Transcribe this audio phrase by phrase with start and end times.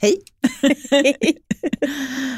[0.00, 0.22] Hej!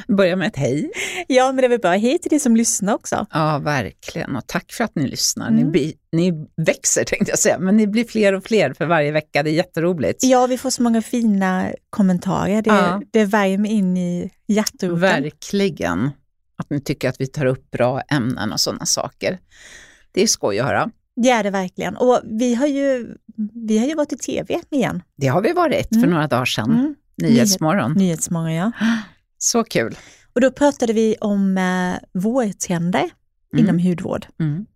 [0.17, 0.91] Börja med ett hej.
[1.29, 1.91] Ja, men det är väl bra.
[1.91, 3.27] Hej till dig som lyssnar också.
[3.31, 4.37] Ja, verkligen.
[4.37, 5.49] Och tack för att ni lyssnar.
[5.49, 5.65] Mm.
[5.65, 9.13] Ni, blir, ni växer tänkte jag säga, men ni blir fler och fler för varje
[9.13, 9.43] vecka.
[9.43, 10.25] Det är jätteroligt.
[10.25, 12.63] Ja, vi får så många fina kommentarer.
[12.63, 13.03] Det, ja.
[13.11, 15.01] det värmer in i hjärteroten.
[15.01, 16.11] Verkligen.
[16.57, 19.39] Att ni tycker att vi tar upp bra ämnen och sådana saker.
[20.13, 20.91] Det är skoj att höra.
[21.17, 21.97] Det är det verkligen.
[21.97, 23.15] Och vi har ju,
[23.69, 25.03] vi har ju varit i tv igen.
[25.17, 26.11] Det har vi varit för mm.
[26.11, 26.71] några dagar sedan.
[26.71, 26.95] Mm.
[27.21, 27.93] Nyhetsmorgon.
[27.93, 28.73] Nyhetsmorgon, ja.
[29.39, 29.97] Så kul.
[30.33, 33.11] Och då pratade vi om eh, vårtrender
[33.53, 33.65] mm.
[33.65, 34.27] inom hudvård.
[34.41, 34.67] Mm.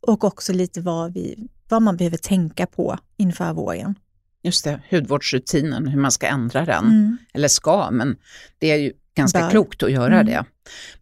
[0.00, 3.94] Och också lite vad, vi, vad man behöver tänka på inför våren.
[4.42, 6.84] Just det, hudvårdsrutinen, hur man ska ändra den.
[6.84, 7.16] Mm.
[7.34, 8.16] Eller ska, men
[8.58, 9.50] det är ju ganska Bör.
[9.50, 10.26] klokt att göra mm.
[10.26, 10.44] det.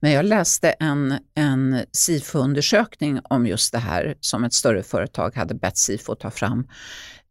[0.00, 5.54] Men jag läste en, en SIFO-undersökning om just det här som ett större företag hade
[5.54, 6.66] bett SIFO ta fram.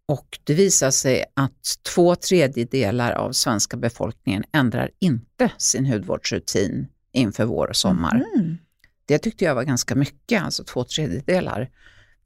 [0.09, 7.45] Och det visar sig att två tredjedelar av svenska befolkningen ändrar inte sin hudvårdsrutin inför
[7.45, 8.25] vår och sommar.
[8.35, 8.57] Mm.
[9.05, 11.69] Det tyckte jag var ganska mycket, alltså två tredjedelar.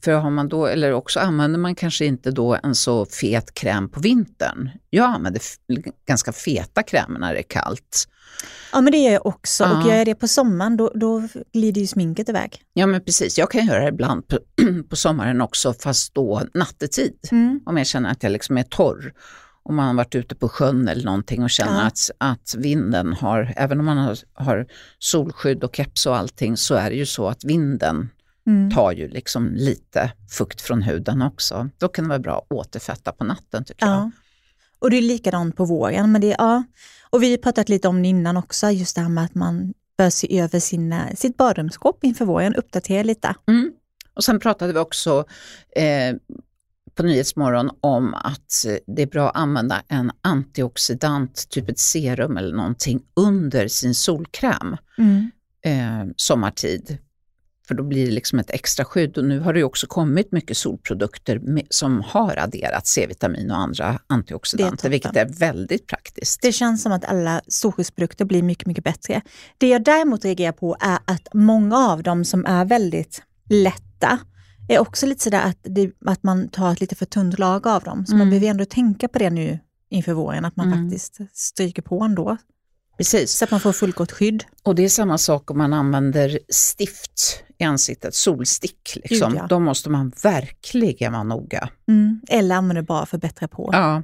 [0.04, 3.90] För har man då, eller också använder man kanske inte då en så fet kräm
[3.90, 4.70] på vintern.
[4.90, 5.42] Jag använder
[6.08, 8.08] ganska feta krämer när det är kallt.
[8.72, 9.78] Ja men det gör jag också ja.
[9.78, 12.62] och gör jag det på sommaren då, då glider ju sminket iväg.
[12.74, 14.40] Ja men precis, jag kan göra det ibland på,
[14.90, 17.14] på sommaren också fast då nattetid.
[17.32, 17.60] Mm.
[17.66, 19.14] Om jag känner att jag liksom är torr.
[19.66, 21.88] Om man har varit ute på sjön eller någonting och känner ja.
[21.88, 24.68] att, att vinden har, även om man har, har
[25.00, 28.10] solskydd och keps och allting så är det ju så att vinden
[28.48, 28.72] mm.
[28.72, 31.70] tar ju liksom lite fukt från huden också.
[31.78, 33.92] Då kan det vara bra att återfetta på natten tycker ja.
[33.92, 34.12] jag.
[34.80, 36.12] Och det är likadant på våren.
[36.12, 36.64] Men det, ja.
[37.10, 39.74] Och vi har pratat lite om det innan också, just det här med att man
[39.98, 43.36] bör se över sina, sitt badrumsskåp inför våren, uppdatera lite.
[43.48, 43.74] Mm.
[44.14, 45.26] Och sen pratade vi också
[45.76, 46.16] eh,
[46.96, 52.56] på Nyhetsmorgon om att det är bra att använda en antioxidant, typ ett serum eller
[52.56, 55.32] någonting, under sin solkräm mm.
[55.66, 56.98] eh, sommartid.
[57.68, 60.58] För då blir det liksom ett extra skydd och nu har det också kommit mycket
[60.58, 66.42] solprodukter med, som har adderat C-vitamin och andra antioxidanter, vilket är väldigt praktiskt.
[66.42, 69.22] Det känns som att alla solskyddsprodukter blir mycket, mycket bättre.
[69.58, 74.20] Det jag däremot reagerar på är att många av dem som är väldigt lätta
[74.68, 77.84] är också lite sådär att, det, att man tar ett lite för tunt lag av
[77.84, 78.06] dem.
[78.06, 78.20] Så mm.
[78.20, 79.60] man behöver ändå tänka på det nu
[79.90, 80.84] inför våren, att man mm.
[80.84, 82.38] faktiskt stryker på ändå.
[82.98, 83.32] Precis.
[83.32, 84.44] Så att man får fullgott skydd.
[84.64, 88.98] Och det är samma sak om man använder stift i ansiktet, solstick.
[89.04, 89.32] Liksom.
[89.32, 89.48] Gud, ja.
[89.48, 91.70] Då måste man verkligen vara noga.
[91.88, 92.22] Mm.
[92.30, 93.70] Eller använder bara för att bättra på.
[93.74, 94.04] Ja.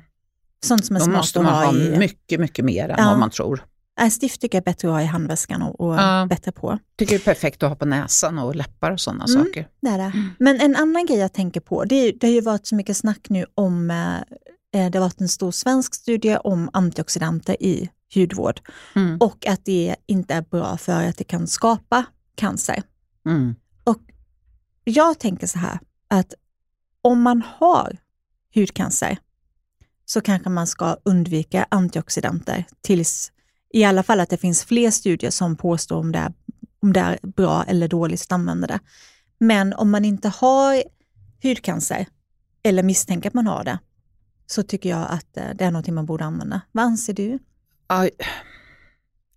[0.65, 1.97] Sånt som är Då smart måste man ha i...
[1.97, 3.05] mycket, mycket mer än ja.
[3.05, 3.63] vad man tror.
[4.01, 6.25] Äh, stift tycker jag är bättre att ha i handväskan och, och ja.
[6.29, 6.79] bättre på.
[6.97, 9.67] tycker det är perfekt att ha på näsan och läppar och sådana mm, saker.
[9.81, 10.03] Det är det.
[10.03, 10.29] Mm.
[10.39, 12.97] Men en annan grej jag tänker på, det, är, det har ju varit så mycket
[12.97, 14.15] snack nu om, eh,
[14.81, 18.61] eh det har varit en stor svensk studie om antioxidanter i hudvård
[18.95, 19.17] mm.
[19.17, 22.05] och att det inte är bra för att det kan skapa
[22.35, 22.83] cancer.
[23.25, 23.55] Mm.
[23.83, 24.01] Och
[24.83, 26.33] Jag tänker så här, att
[27.01, 27.97] om man har
[28.55, 29.17] hudcancer
[30.05, 33.31] så kanske man ska undvika antioxidanter tills
[33.73, 36.33] i alla fall att det finns fler studier som påstår om det är,
[36.81, 38.79] om det är bra eller dåligt att använda det.
[39.37, 40.83] Men om man inte har
[41.43, 42.05] hudcancer
[42.63, 43.79] eller misstänker att man har det,
[44.47, 46.61] så tycker jag att eh, det är något man borde använda.
[46.71, 47.39] Vad anser du?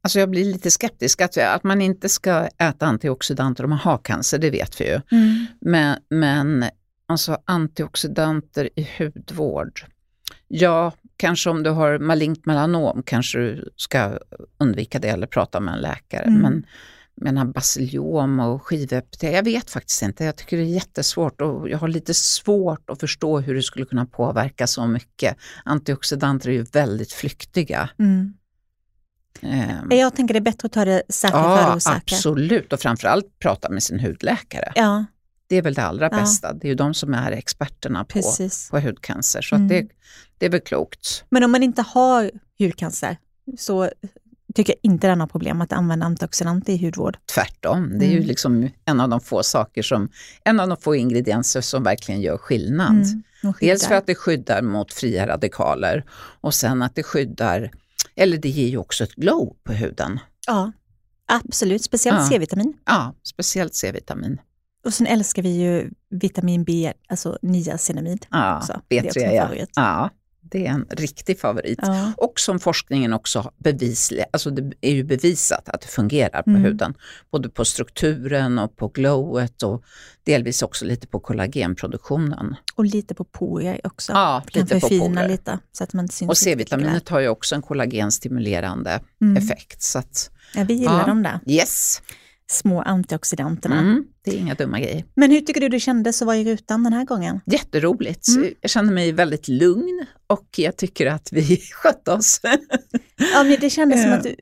[0.02, 1.20] Alltså jag blir lite skeptisk.
[1.20, 5.00] Att, att man inte ska äta antioxidanter om man har cancer, det vet vi ju.
[5.10, 5.46] Mm.
[5.60, 6.64] Men, men
[7.06, 9.84] alltså antioxidanter i hudvård.
[10.48, 14.18] Ja, kanske om du har malignt melanom kanske du ska
[14.58, 16.24] undvika det eller prata med en läkare.
[16.24, 16.40] Mm.
[16.40, 16.66] Men
[17.14, 20.24] menar basiliom och skivepitel, jag vet faktiskt inte.
[20.24, 23.84] Jag tycker det är jättesvårt och jag har lite svårt att förstå hur det skulle
[23.84, 25.36] kunna påverka så mycket.
[25.64, 27.90] Antioxidanter är ju väldigt flyktiga.
[27.98, 28.34] Mm.
[29.40, 31.98] Um, jag tänker det är bättre att ta det säkra ja, före osäkra.
[32.16, 34.72] Absolut, och framförallt prata med sin hudläkare.
[34.74, 35.04] Ja.
[35.46, 36.18] Det är väl det allra ja.
[36.18, 36.52] bästa.
[36.52, 38.20] Det är ju de som är experterna på,
[38.70, 39.42] på hudcancer.
[39.42, 39.68] Så mm.
[39.68, 39.88] det,
[40.38, 41.24] det är väl klokt.
[41.28, 43.16] Men om man inte har hudcancer,
[43.58, 43.90] så
[44.54, 47.18] tycker jag inte det är något problem att använda antioxidanter i hudvård.
[47.34, 48.22] Tvärtom, det är mm.
[48.22, 50.08] ju liksom en av de få saker som,
[50.44, 53.04] en av de få ingredienser som verkligen gör skillnad.
[53.42, 53.54] Mm.
[53.60, 56.04] Dels för att det skyddar mot fria radikaler
[56.40, 57.70] och sen att det skyddar
[58.22, 60.20] eller det ger ju också ett glow på huden.
[60.46, 60.72] Ja,
[61.26, 61.84] absolut.
[61.84, 62.28] Speciellt ja.
[62.28, 62.74] C-vitamin.
[62.84, 64.40] Ja, speciellt C-vitamin.
[64.84, 68.26] Och sen älskar vi ju vitamin B, alltså niacinamid.
[68.30, 69.66] Ja, B3 ja.
[69.74, 70.10] ja.
[70.52, 71.78] Det är en riktig favorit.
[71.82, 72.12] Ja.
[72.16, 76.62] Och som forskningen också bevisligen, alltså det är ju bevisat att det fungerar på mm.
[76.62, 76.94] huden.
[77.30, 79.84] Både på strukturen och på glowet och
[80.24, 82.56] delvis också lite på kollagenproduktionen.
[82.74, 84.12] Och lite på porer också.
[84.12, 85.28] Ja, kan lite förfina på porer.
[85.28, 85.58] lite.
[85.72, 89.36] Så att man syns och C-vitaminet har ju också en kollagenstimulerande mm.
[89.36, 89.82] effekt.
[89.82, 91.06] Så att, ja, vi gillar ja.
[91.06, 91.40] dem där.
[91.46, 92.02] Yes
[92.52, 93.78] små antioxidanterna.
[93.78, 95.04] Mm, det är inga dumma grejer.
[95.14, 97.40] Men hur tycker du det kändes att vara i rutan den här gången?
[97.46, 98.28] Jätteroligt.
[98.28, 98.54] Mm.
[98.60, 102.40] Jag kände mig väldigt lugn och jag tycker att vi skötte oss.
[103.34, 104.36] ja, men det kändes som att du,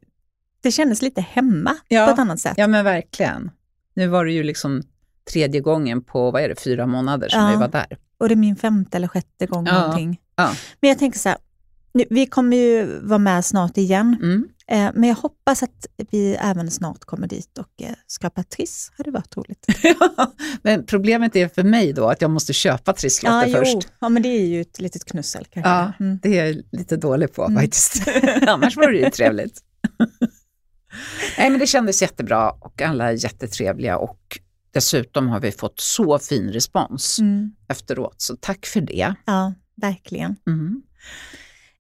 [0.61, 2.55] det kändes lite hemma ja, på ett annat sätt.
[2.57, 3.51] Ja, men verkligen.
[3.95, 4.83] Nu var det ju liksom
[5.33, 7.51] tredje gången på, vad är det, fyra månader som ja.
[7.51, 7.99] vi var där.
[8.19, 9.81] Och det är min femte eller sjätte gång ja.
[9.81, 10.21] någonting.
[10.37, 10.55] Ja.
[10.81, 11.39] Men jag tänker så här,
[11.93, 14.17] nu, vi kommer ju vara med snart igen.
[14.23, 14.49] Mm.
[14.71, 18.91] Eh, men jag hoppas att vi även snart kommer dit och eh, skapar Triss.
[18.97, 19.67] Det hade varit roligt.
[20.63, 23.89] men problemet är för mig då att jag måste köpa trisslotter ja, först.
[24.01, 25.71] Ja, men det är ju ett litet knussel kanske.
[25.71, 26.19] Ja, mm.
[26.23, 27.63] det är jag lite dålig på mm.
[27.63, 28.09] faktiskt.
[28.47, 29.61] Annars vore det ju trevligt.
[31.39, 34.39] Nej, men det kändes jättebra och alla är jättetrevliga och
[34.71, 37.53] dessutom har vi fått så fin respons mm.
[37.69, 39.15] efteråt, så tack för det.
[39.27, 40.37] Ja, verkligen.
[40.47, 40.83] Mm.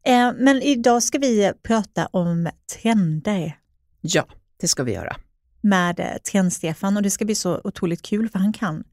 [0.07, 2.49] Eh, men idag ska vi prata om
[2.83, 3.59] trender.
[4.01, 4.27] Ja,
[4.61, 5.17] det ska vi göra.
[5.61, 8.85] Med eh, Trend-Stefan och det ska bli så otroligt kul för han kan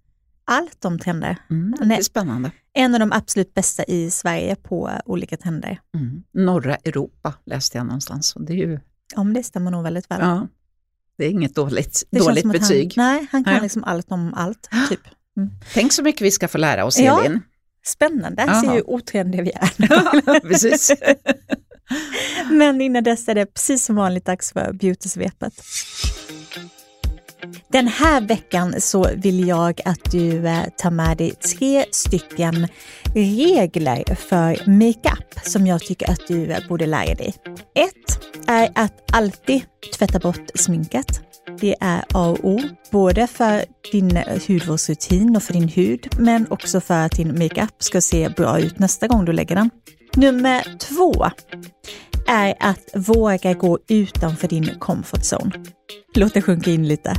[0.48, 1.38] allt om trender.
[1.50, 2.52] Mm, det är spännande.
[2.74, 5.80] En av de absolut bästa i Sverige på olika trender.
[5.96, 6.24] Mm.
[6.32, 8.36] Norra Europa läste jag någonstans.
[8.36, 8.80] Och det är ju...
[9.16, 10.22] Ja, men det stämmer nog väldigt väl.
[10.22, 10.48] Ja.
[11.18, 12.94] Det är inget dåligt, dåligt betyg.
[12.96, 13.62] Han, nej, han kan ja.
[13.62, 14.70] liksom allt om allt.
[14.90, 15.02] Typ.
[15.38, 15.50] Mm.
[15.74, 17.42] Tänk så mycket vi ska få lära oss, Elin.
[17.88, 18.62] Spännande, Aha.
[18.62, 19.70] ser ju otrendiga vi är.
[19.90, 20.92] Ja, precis.
[22.52, 25.54] Men innan dess är det precis som vanligt dags för beautysvepet.
[27.72, 32.68] Den här veckan så vill jag att du eh, tar med dig tre stycken
[33.16, 37.34] regler för makeup som jag tycker att du eh, borde lära dig.
[37.76, 39.62] Ett är att alltid
[39.98, 41.22] tvätta bort sminket.
[41.56, 42.60] Det är A och O,
[42.92, 47.84] både för din eh, hudvårdsrutin och för din hud, men också för att din makeup
[47.84, 49.70] ska se bra ut nästa gång du lägger den.
[50.16, 51.26] Nummer två
[52.28, 55.52] är att våga gå utanför din comfort zone.
[56.16, 57.14] Låt det sjunka in lite.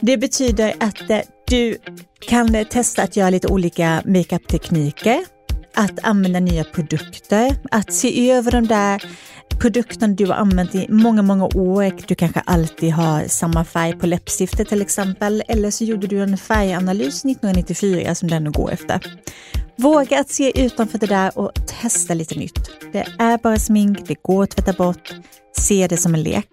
[0.00, 1.76] Det betyder att eh, du
[2.20, 5.24] kan eh, testa att göra lite olika makeup-tekniker,
[5.74, 9.02] att använda nya produkter, att se över de där
[9.58, 11.92] produkten du har använt i många, många år.
[12.06, 15.42] Du kanske alltid har samma färg på läppstiftet till exempel.
[15.48, 19.00] Eller så gjorde du en färganalys 1994 som den går efter.
[19.76, 22.70] Våga att se utanför det där och testa lite nytt.
[22.92, 25.14] Det är bara smink, det går att tvätta bort.
[25.58, 26.48] Se det som en lek.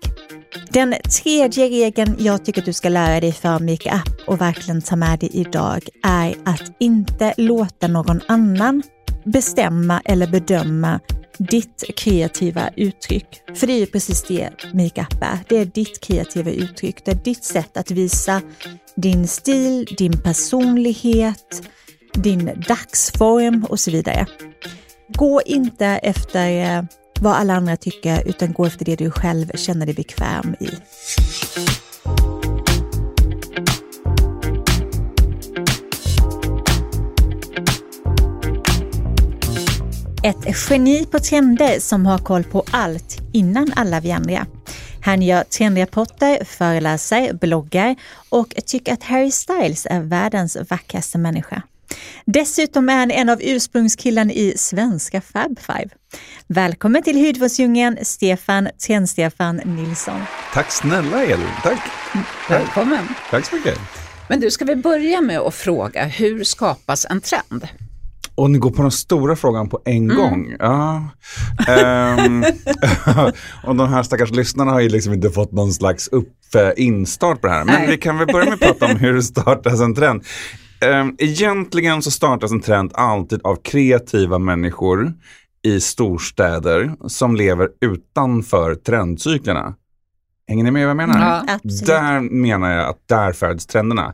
[0.69, 4.95] Den tredje regeln jag tycker att du ska lära dig för makeup och verkligen ta
[4.95, 8.83] med dig idag är att inte låta någon annan
[9.23, 10.99] bestämma eller bedöma
[11.37, 13.41] ditt kreativa uttryck.
[13.55, 15.39] För det är ju precis det makeup är.
[15.49, 17.05] Det är ditt kreativa uttryck.
[17.05, 18.41] Det är ditt sätt att visa
[18.95, 21.69] din stil, din personlighet,
[22.13, 24.25] din dagsform och så vidare.
[25.07, 26.83] Gå inte efter eh,
[27.19, 30.69] vad alla andra tycker utan gå efter det du själv känner dig bekväm i.
[40.25, 44.45] Ett geni på trender som har koll på allt innan alla vi andra.
[45.03, 47.95] Han gör trendrapporter, föreläser, bloggar
[48.29, 51.61] och tycker att Harry Styles är världens vackraste människa.
[52.25, 55.89] Dessutom är han en av ursprungskillarna i svenska Fab Five.
[56.47, 60.21] Välkommen till Hudvårdsdjungeln, Stefan Trend-Stefan Nilsson.
[60.53, 61.81] Tack snälla Elin, tack.
[62.49, 63.07] Välkommen.
[63.29, 63.79] Tack så mycket.
[64.29, 67.67] Men du, ska vi börja med att fråga, hur skapas en trend?
[68.35, 70.17] Och ni går på den stora frågan på en mm.
[70.17, 70.55] gång.
[70.59, 71.03] Ja.
[72.17, 72.43] Um,
[73.63, 76.31] och de här stackars lyssnarna har ju liksom inte fått någon slags upp,
[76.77, 77.65] instart på det här.
[77.65, 77.87] Men Nej.
[77.87, 80.23] vi kan väl börja med att prata om hur det startas en trend.
[81.01, 85.13] Um, egentligen så startas en trend alltid av kreativa människor
[85.63, 89.75] i storstäder som lever utanför trendcyklerna.
[90.47, 91.43] Hänger ni med vad jag menar?
[91.47, 94.13] Ja, där menar jag att där föds trenderna.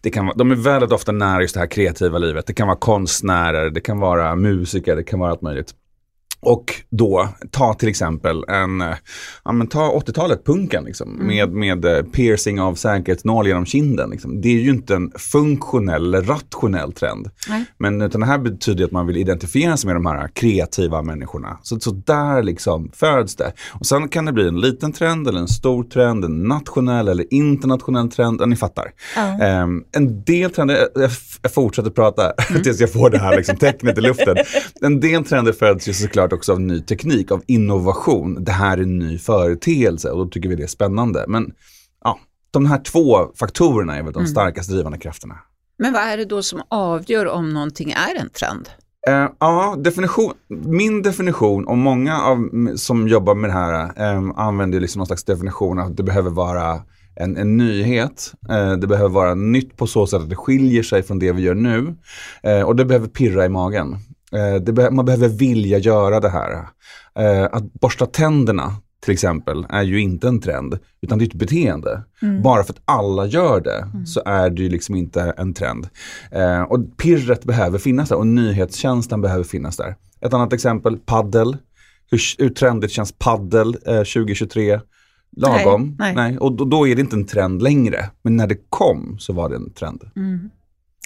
[0.00, 2.46] Det kan, de är väldigt ofta nära just det här kreativa livet.
[2.46, 5.74] Det kan vara konstnärer, det kan vara musiker, det kan vara allt möjligt.
[6.42, 8.84] Och då, ta till exempel en,
[9.44, 11.26] ja men ta 80-talet, punken liksom, mm.
[11.26, 14.10] med, med eh, piercing av säkerhetsnål genom kinden.
[14.10, 14.40] Liksom.
[14.40, 17.30] Det är ju inte en funktionell eller rationell trend.
[17.48, 17.64] Nej.
[17.78, 21.58] Men utan det här betyder att man vill identifiera sig med de här kreativa människorna.
[21.62, 23.52] Så, så där liksom föds det.
[23.70, 27.34] Och sen kan det bli en liten trend eller en stor trend, en nationell eller
[27.34, 28.40] internationell trend.
[28.40, 28.92] Ja, ni fattar.
[29.16, 29.62] Mm.
[29.62, 31.10] Um, en del trender, jag,
[31.42, 32.62] jag fortsätter prata mm.
[32.62, 34.36] tills jag får det här liksom, tecknet i luften.
[34.80, 38.44] En del trender föds ju såklart såklart också av ny teknik, av innovation.
[38.44, 41.24] Det här är en ny företeelse och då tycker vi det är spännande.
[41.28, 41.52] Men
[42.04, 42.18] ja,
[42.50, 44.54] de här två faktorerna är väl de mm.
[44.68, 45.38] drivande krafterna.
[45.78, 48.68] Men vad är det då som avgör om någonting är en trend?
[49.08, 54.80] Uh, ja, definition, min definition och många av, som jobbar med det här um, använder
[54.80, 56.82] liksom någon slags definition att det behöver vara
[57.16, 58.34] en, en nyhet.
[58.50, 61.42] Uh, det behöver vara nytt på så sätt att det skiljer sig från det vi
[61.42, 61.94] gör nu.
[62.46, 63.96] Uh, och det behöver pirra i magen.
[64.62, 66.68] Be man behöver vilja göra det här.
[67.50, 72.02] att borsta tänderna till exempel är ju inte en trend utan det är ett beteende.
[72.22, 72.42] Mm.
[72.42, 74.06] Bara för att alla gör det mm.
[74.06, 75.88] så är det ju liksom inte en trend.
[76.30, 79.96] Eh, och pirret behöver finnas där och nyhetskänslan behöver finnas där.
[80.20, 81.56] Ett annat exempel, paddel.
[82.10, 84.80] Hur, hur trendigt känns paddel eh, 2023?
[85.36, 85.96] Lagom?
[85.98, 86.30] Nej, nej.
[86.30, 86.38] nej.
[86.38, 88.10] Och då, då, är det inte en trend längre.
[88.22, 90.02] Men när det kom så var det en trend.
[90.16, 90.50] Mm.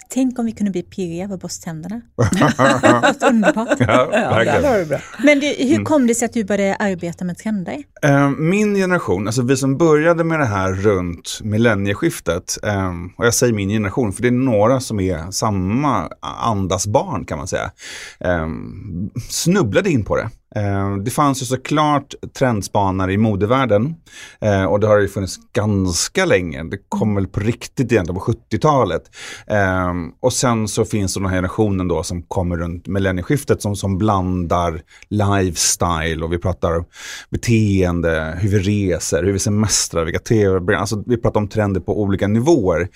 [0.09, 2.01] Tänk om vi kunde bli pirriga över borsttänderna.
[3.29, 3.79] underbart.
[3.79, 4.09] Ja,
[4.45, 5.85] ja, Men det, hur mm.
[5.85, 7.83] kom det sig att du började arbeta med trender?
[8.05, 13.33] Uh, min generation, alltså vi som började med det här runt millennieskiftet, um, och jag
[13.33, 17.71] säger min generation för det är några som är samma andas barn kan man säga,
[18.19, 20.29] um, snubblade in på det.
[20.55, 23.95] Eh, det fanns ju såklart trendspanare i modevärlden
[24.41, 26.63] eh, och det har ju funnits ganska länge.
[26.63, 29.01] Det kom väl på riktigt egentligen på 70-talet.
[29.47, 33.75] Eh, och sen så finns det den här generationen då som kommer runt millennieskiftet som,
[33.75, 36.85] som blandar lifestyle och vi pratar
[37.29, 42.01] beteende, hur vi reser, hur vi semestrar, vilka tv alltså Vi pratar om trender på
[42.01, 42.87] olika nivåer.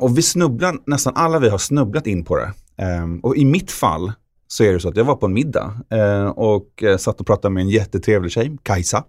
[0.00, 2.52] Och vi snubblar, nästan alla vi har snubblat in på det.
[3.22, 4.12] Och i mitt fall
[4.54, 7.26] så är det så att jag var på en middag eh, och eh, satt och
[7.26, 9.04] pratade med en jättetrevlig tjej, Kajsa.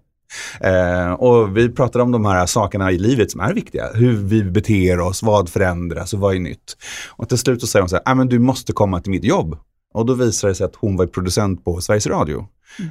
[0.62, 3.90] Eh, och vi pratade om de här sakerna i livet som är viktiga.
[3.94, 6.78] Hur vi beter oss, vad förändras och vad är nytt.
[7.10, 9.24] Och till slut så säger hon så här, ah, men du måste komma till mitt
[9.24, 9.58] jobb.
[9.94, 12.48] Och då visade det sig att hon var producent på Sveriges Radio.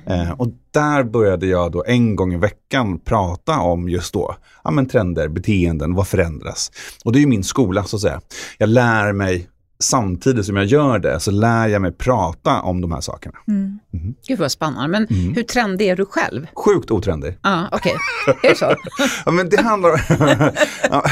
[0.07, 0.21] Mm.
[0.21, 4.71] Eh, och där började jag då en gång i veckan prata om just då, ja
[4.71, 6.73] men trender, beteenden, vad förändras?
[7.05, 8.21] Och det är ju min skola så att säga.
[8.59, 9.49] Jag lär mig
[9.85, 13.39] samtidigt som jag gör det så lär jag mig prata om de här sakerna.
[13.49, 13.79] Mm.
[13.95, 14.15] Mm.
[14.27, 15.35] Gud vad spännande, men mm.
[15.35, 16.47] hur trendig är du själv?
[16.55, 17.39] Sjukt otrendig.
[17.43, 17.95] Ja, ah, okej.
[18.29, 18.35] Okay.
[18.43, 18.75] Är det så?
[19.27, 19.91] ja, men, det handlar,
[20.91, 21.05] ja,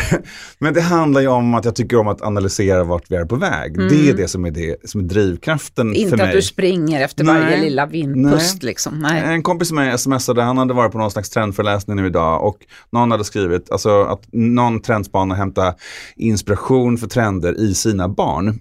[0.59, 3.37] men det handlar ju om att jag tycker om att analysera vart vi är på
[3.37, 3.77] väg.
[3.77, 3.89] Mm.
[3.89, 6.25] Det är det som är, det, som är drivkraften Inte för mig.
[6.25, 8.63] Inte att du springer efter nej, varje lilla vindpust.
[8.63, 8.67] Nej.
[8.67, 8.99] Liksom.
[8.99, 9.23] Nej.
[9.25, 12.59] En kompis med mig smsade, han hade varit på någon slags trendföreläsning nu idag och
[12.93, 15.75] någon hade skrivit alltså, att någon trendspanare hämtar
[16.17, 18.59] inspiration för trender i sina barn.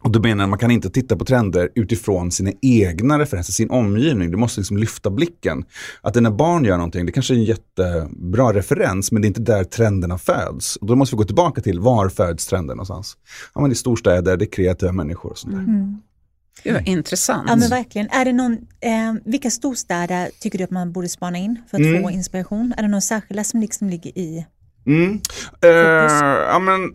[0.00, 3.70] Och då menar jag man kan inte titta på trender utifrån sina egna referenser, sin
[3.70, 4.30] omgivning.
[4.30, 5.64] Du måste liksom lyfta blicken.
[6.00, 9.40] Att när barn gör någonting, det kanske är en jättebra referens, men det är inte
[9.40, 10.76] där trenderna föds.
[10.76, 13.16] Och då måste vi gå tillbaka till, var föds trenden någonstans?
[13.54, 15.60] Ja, men det är storstäder, det är kreativa människor och sånt där.
[15.60, 15.96] Mm.
[16.64, 17.44] Gud, intressant.
[17.48, 18.08] Ja men verkligen.
[18.10, 21.86] Är det någon, eh, vilka storstäder tycker du att man borde spana in för att
[21.86, 22.02] mm.
[22.02, 22.74] få inspiration?
[22.76, 24.46] Är det någon särskilda som liksom ligger i
[24.86, 25.20] mm.
[25.64, 26.94] Uh, ja, men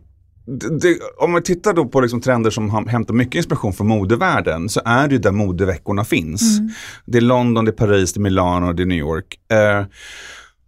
[0.81, 4.81] det, om man tittar då på liksom trender som hämtar mycket inspiration från modevärlden så
[4.85, 6.59] är det ju där modeveckorna finns.
[6.59, 6.71] Mm.
[7.05, 9.39] Det är London, det är Paris, det är Milano, det är New York.
[9.51, 9.85] Eh,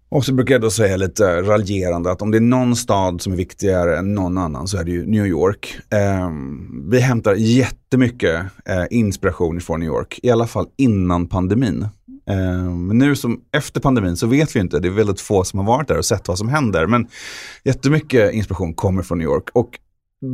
[0.09, 3.33] och så brukar jag då säga lite raljerande att om det är någon stad som
[3.33, 5.77] är viktigare än någon annan så är det ju New York.
[5.89, 6.29] Eh,
[6.91, 11.87] vi hämtar jättemycket eh, inspiration från New York, i alla fall innan pandemin.
[12.27, 15.59] Ehm, men nu som efter pandemin så vet vi inte, det är väldigt få som
[15.59, 16.87] har varit där och sett vad som händer.
[16.87, 17.07] Men
[17.63, 19.49] jättemycket inspiration kommer från New York.
[19.53, 19.79] Och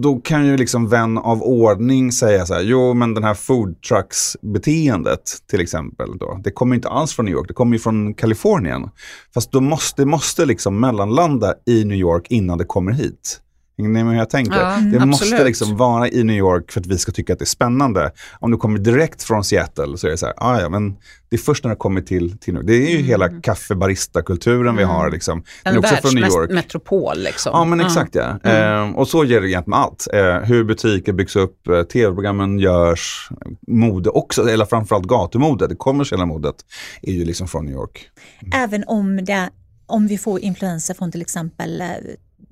[0.01, 3.81] då kan ju liksom vän av ordning säga så här, jo men den här food
[3.81, 7.79] trucks beteendet till exempel då, det kommer inte alls från New York, det kommer ju
[7.79, 8.89] från Kalifornien.
[9.33, 13.41] Fast då måste, det måste liksom mellanlanda i New York innan det kommer hit.
[13.81, 14.59] Hänger ni med hur jag tänker?
[14.59, 15.07] Ja, det absolut.
[15.07, 18.11] måste liksom vara i New York för att vi ska tycka att det är spännande.
[18.39, 20.97] Om du kommer direkt från Seattle så är det så här, ah, ja men
[21.29, 23.05] det är först när det kommer till, till Det är ju mm.
[23.05, 24.75] hela kaffebarista-kulturen mm.
[24.75, 25.11] vi har.
[25.11, 25.43] Liksom.
[25.63, 26.51] En också från New York.
[26.51, 27.17] metropol.
[27.17, 27.51] Liksom.
[27.53, 27.85] Ja, men mm.
[27.85, 28.39] exakt ja.
[28.43, 28.89] Mm.
[28.91, 30.07] Eh, och så ger det egentligen med allt.
[30.13, 33.29] Eh, hur butiker byggs upp, eh, tv-programmen görs,
[33.67, 36.55] mode också, eller framförallt gatumode, det kommersiella modet,
[37.01, 38.09] är ju liksom från New York.
[38.41, 38.63] Mm.
[38.63, 39.49] Även om, det,
[39.85, 41.87] om vi får influenser från till exempel eh,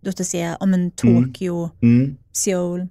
[0.01, 2.01] låt oss säga, om en Tokyo, mm.
[2.01, 2.17] mm.
[2.39, 2.87] Seoul.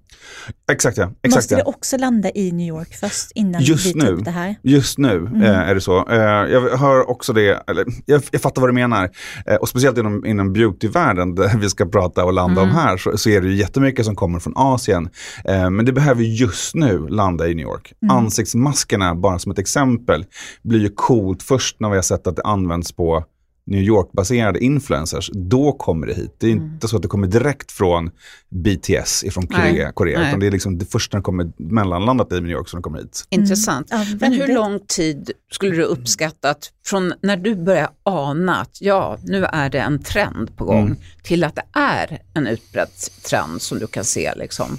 [0.72, 1.04] Exakt ja.
[1.22, 1.58] Exakt, Måste ja.
[1.58, 4.56] det också landa i New York först innan just vi tar upp det här?
[4.62, 5.42] Just nu mm.
[5.42, 6.08] eh, är det så.
[6.08, 9.10] Eh, jag hör också det, eller jag, jag fattar vad du menar.
[9.46, 12.74] Eh, och speciellt inom, inom beautyvärlden där vi ska prata och landa mm.
[12.74, 15.08] om här så, så, är det ju jättemycket som kommer från Asien.
[15.44, 17.92] Men det behöver just nu landa i New York.
[18.02, 18.16] Mm.
[18.16, 20.24] Ansiktsmaskerna, bara som ett exempel,
[20.62, 23.24] blir ju coolt först när vi har sett att det används på
[23.68, 26.34] New York-baserade influencers, då kommer det hit.
[26.38, 26.64] Det är mm.
[26.64, 28.10] inte så att det kommer direkt från
[28.48, 29.92] BTS från Korea, Nej.
[29.94, 32.82] Korea utan det är liksom det första när det kommer mellanlandat i New York som
[32.82, 33.26] kommer hit.
[33.30, 33.92] Intressant.
[33.92, 34.18] Mm.
[34.20, 39.18] Men hur lång tid skulle du uppskatta att från när du börjar ana att ja,
[39.22, 40.98] nu är det en trend på gång, mm.
[41.22, 42.88] till att det är en utbredd
[43.28, 44.78] trend som du kan se liksom.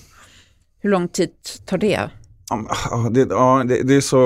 [0.81, 1.29] Hur lång tid
[1.65, 2.09] tar det?
[2.49, 4.17] Ja, det, ja, det, det, är så,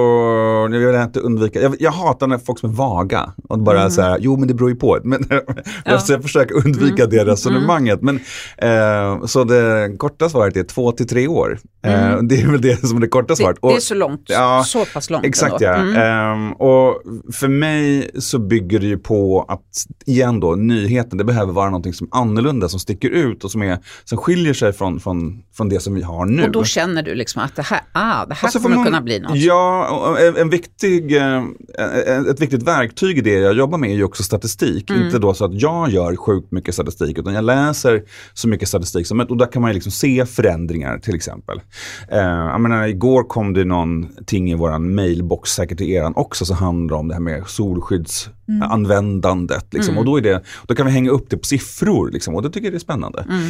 [0.72, 3.92] jag vill inte undvika, jag, jag hatar när folk som är vaga och bara mm.
[3.92, 5.00] säger jo men det beror ju på.
[5.04, 5.26] Men,
[5.86, 6.00] ja.
[6.08, 7.10] jag försöker undvika mm.
[7.10, 8.02] det resonemanget.
[8.02, 8.20] Men,
[8.58, 11.60] eh, så det korta svaret är två till tre år.
[11.86, 12.28] Eh, mm.
[12.28, 13.58] det är väl det som är det korta svaret.
[13.62, 15.66] Det, det är så långt, ja, så pass långt Exakt ändå.
[15.66, 15.76] ja.
[15.76, 16.48] Mm.
[16.48, 17.02] Eh, och
[17.34, 21.94] för mig så bygger det ju på att, igen då, nyheten, det behöver vara någonting
[21.94, 25.70] som är annorlunda, som sticker ut och som, är, som skiljer sig från, från, från
[25.70, 26.44] det som vi har nu.
[26.44, 27.82] Och då känner du liksom att det här,
[28.14, 29.36] det här alltså kommer man, kunna bli något.
[29.36, 31.44] Ja, en, en viktig, eh,
[32.30, 34.90] ett viktigt verktyg i det jag jobbar med är ju också statistik.
[34.90, 35.06] Mm.
[35.06, 38.04] Inte då så att jag gör sjukt mycket statistik, utan jag läser
[38.34, 39.32] så mycket statistik som möjligt.
[39.32, 41.62] Och där kan man ju liksom se förändringar till exempel.
[42.12, 46.56] Eh, jag menar, igår kom det någonting i vår mailbox, säkert till eran också, som
[46.56, 49.64] handlar om det här med solskyddsanvändandet.
[49.64, 49.66] Mm.
[49.72, 49.94] Liksom.
[49.94, 50.00] Mm.
[50.00, 52.50] Och då, är det, då kan vi hänga upp det på siffror liksom, och det
[52.50, 53.26] tycker jag är spännande.
[53.30, 53.44] Mm.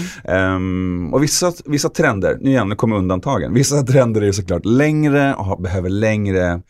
[0.56, 3.54] Um, och vissa, vissa trender, nu igen, nu kommer undantagen.
[3.54, 6.62] Vissa trender är såklart längre och behöver längre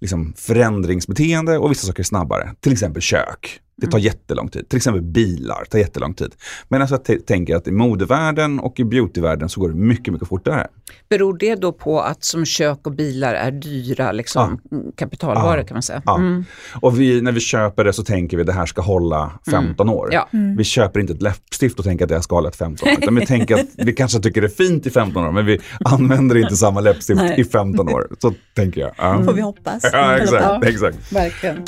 [0.00, 2.54] liksom, förändringsbeteende och vissa saker är snabbare.
[2.60, 3.60] Till exempel kök.
[3.76, 4.04] Det tar mm.
[4.04, 4.68] jättelång tid.
[4.68, 6.34] Till exempel bilar tar jättelång tid.
[6.68, 10.28] Men alltså jag tänker att i modevärlden och i beautyvärlden så går det mycket, mycket
[10.28, 10.66] fortare.
[11.08, 14.78] Beror det då på att som kök och bilar är dyra liksom, ja.
[14.96, 15.64] kapitalvaror ja.
[15.64, 16.02] kan man säga?
[16.04, 16.16] Ja.
[16.16, 16.44] Mm.
[16.80, 19.88] Och vi, när vi köper det så tänker vi att det här ska hålla 15
[19.88, 19.98] mm.
[19.98, 20.08] år.
[20.12, 20.28] Ja.
[20.32, 20.56] Mm.
[20.56, 22.94] Vi köper inte ett läppstift och tänker att det här ska hålla 15 år.
[23.02, 25.60] Utan vi tänker att vi kanske tycker det är fint i 15 år men vi
[25.84, 28.08] använder inte samma läppstift i 15 år.
[28.18, 28.92] Så tänker jag.
[28.96, 29.22] Ja.
[29.24, 29.84] får vi hoppas.
[29.92, 30.64] Ja, exakt.
[30.64, 31.12] exakt.
[31.12, 31.64] Verkligen.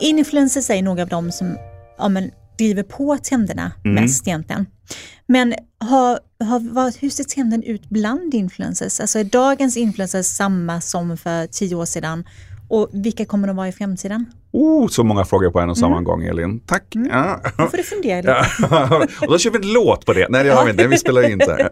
[0.00, 1.58] Influencers är nog av de som
[1.98, 4.02] ja, men, driver på trenderna mm.
[4.02, 4.66] mest egentligen.
[5.26, 9.00] Men har, har, hur ser trenden ut bland influencers?
[9.00, 12.24] Alltså är dagens influencers samma som för tio år sedan?
[12.68, 14.26] Och vilka kommer de vara i framtiden?
[14.52, 16.04] Oh, så många frågor på en och samma mm.
[16.04, 16.60] gång Elin.
[16.60, 16.94] Tack.
[16.94, 17.08] Mm.
[17.12, 17.40] Ja.
[17.58, 19.16] Då får du fundera lite.
[19.26, 20.26] och då kör vi en låt på det.
[20.30, 21.52] Nej det har vi inte, vi spelar in inte.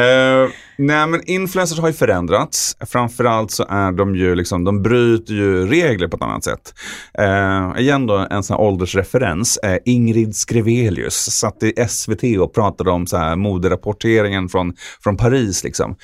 [0.00, 2.76] uh, nej men influencers har ju förändrats.
[2.80, 6.74] Framförallt så är de ju liksom, de bryter ju regler på ett annat sätt.
[7.20, 9.58] Uh, igen då en sån här åldersreferens.
[9.66, 15.64] Uh, Ingrid Skrevelius satt i SVT och pratade om så här moderapporteringen från, från Paris.
[15.64, 15.96] Liksom.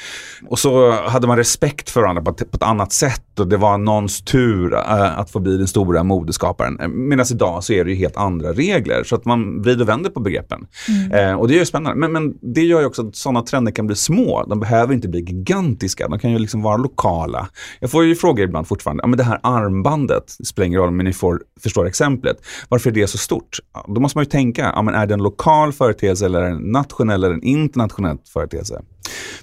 [0.48, 3.56] Och så hade man respekt för varandra på ett, på ett annat sätt och det
[3.56, 6.80] var någons tur uh, att få bli den stora modeskaparen.
[6.80, 9.88] Eh, medan idag så är det ju helt andra regler så att man vrider och
[9.88, 10.66] vänder på begreppen.
[10.88, 11.30] Mm.
[11.30, 11.98] Eh, och det är ju spännande.
[11.98, 14.44] Men, men, det gör ju också att sådana trender kan bli små.
[14.48, 16.08] De behöver inte bli gigantiska.
[16.08, 17.48] De kan ju liksom vara lokala.
[17.80, 19.02] Jag får ju frågor ibland fortfarande.
[19.02, 22.36] Ja, men det här armbandet, det spelar ingen roll men ni får, förstår exemplet.
[22.68, 23.58] Varför är det så stort?
[23.74, 26.56] Ja, då måste man ju tänka, ja, men är det en lokal företeelse eller en
[26.56, 28.82] nationell eller en internationell företeelse?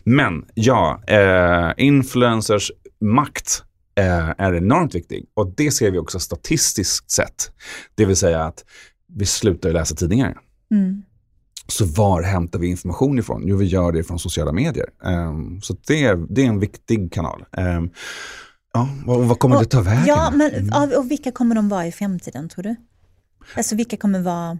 [0.03, 3.63] Men ja, eh, influencers makt
[3.95, 5.25] är enormt viktig.
[5.33, 7.51] Och det ser vi också statistiskt sett.
[7.95, 8.65] Det vill säga att
[9.07, 10.37] vi slutar läsa tidningar.
[10.71, 11.03] Mm.
[11.67, 13.43] Så var hämtar vi information ifrån?
[13.45, 14.89] Jo, vi gör det från sociala medier.
[15.03, 17.45] Um, så det är, det är en viktig kanal.
[17.57, 17.89] Um,
[18.73, 20.03] ja, vad, vad kommer och, det ta vägen?
[20.07, 20.97] Ja, men, mm.
[20.97, 22.75] och vilka kommer de vara i framtiden tror du?
[23.57, 24.57] Alltså vilka kommer vara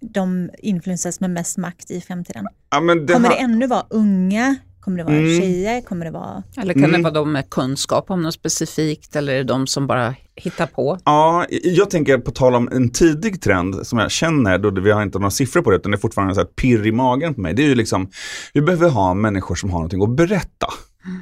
[0.00, 2.46] de influencers med mest makt i framtiden?
[2.70, 3.36] Ja, det kommer har...
[3.36, 4.56] det ännu vara unga
[4.88, 5.40] Kommer det vara mm.
[5.40, 5.80] tjejer?
[5.80, 6.42] Kommer det vara...
[6.56, 6.92] Eller kan mm.
[6.92, 10.66] det vara de med kunskap om något specifikt eller är det de som bara hittar
[10.66, 10.98] på?
[11.04, 15.02] Ja, jag tänker på tal om en tidig trend som jag känner, då vi har
[15.02, 17.40] inte några siffror på det, utan det är fortfarande så här pirr i magen på
[17.40, 17.54] mig.
[17.54, 18.10] Det är ju liksom,
[18.52, 20.66] vi behöver ha människor som har någonting att berätta.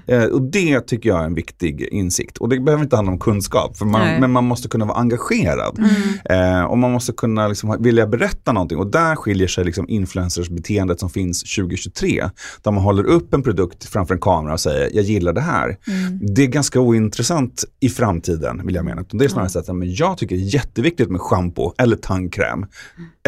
[0.07, 2.39] Eh, och det tycker jag är en viktig insikt.
[2.39, 5.79] Och det behöver inte handla om kunskap, man, men man måste kunna vara engagerad.
[5.79, 6.61] Mm.
[6.61, 8.79] Eh, och man måste kunna liksom, vilja berätta någonting.
[8.79, 12.31] Och där skiljer sig liksom influencers beteendet som finns 2023.
[12.63, 15.77] Där man håller upp en produkt framför en kamera och säger, jag gillar det här.
[15.87, 16.35] Mm.
[16.35, 19.05] Det är ganska ointressant i framtiden, vill jag mena.
[19.11, 22.67] Det är snarare så att men jag tycker det är jätteviktigt med shampoo eller tandkräm.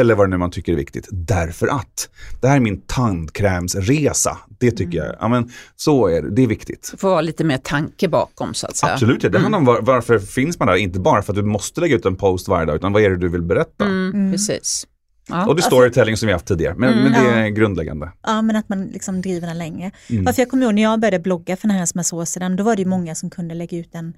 [0.00, 1.08] Eller vad det nu man tycker är viktigt.
[1.10, 2.08] Därför att
[2.40, 4.38] det här är min tandkrämsresa.
[4.58, 5.06] Det tycker mm.
[5.06, 6.30] jag, ja, men, så är det.
[6.38, 6.88] Det är viktigt.
[6.92, 8.92] Det får vara lite mer tanke bakom så att säga.
[8.92, 9.28] Absolut, ja.
[9.28, 10.74] det handlar om var, varför finns man där.
[10.74, 13.10] Inte bara för att du måste lägga ut en post varje dag, utan vad är
[13.10, 13.84] det du vill berätta?
[13.84, 14.32] Mm, mm.
[14.32, 14.86] Precis.
[15.28, 15.46] Ja.
[15.46, 18.12] Och det är storytelling som vi haft tidigare, men, mm, men det är grundläggande.
[18.22, 19.90] Ja, men att man liksom driver den länge.
[20.10, 20.24] Mm.
[20.26, 22.56] Ja, för jag kommer ihåg när jag började blogga för den här som år sedan,
[22.56, 24.14] då var det ju många som kunde lägga ut en,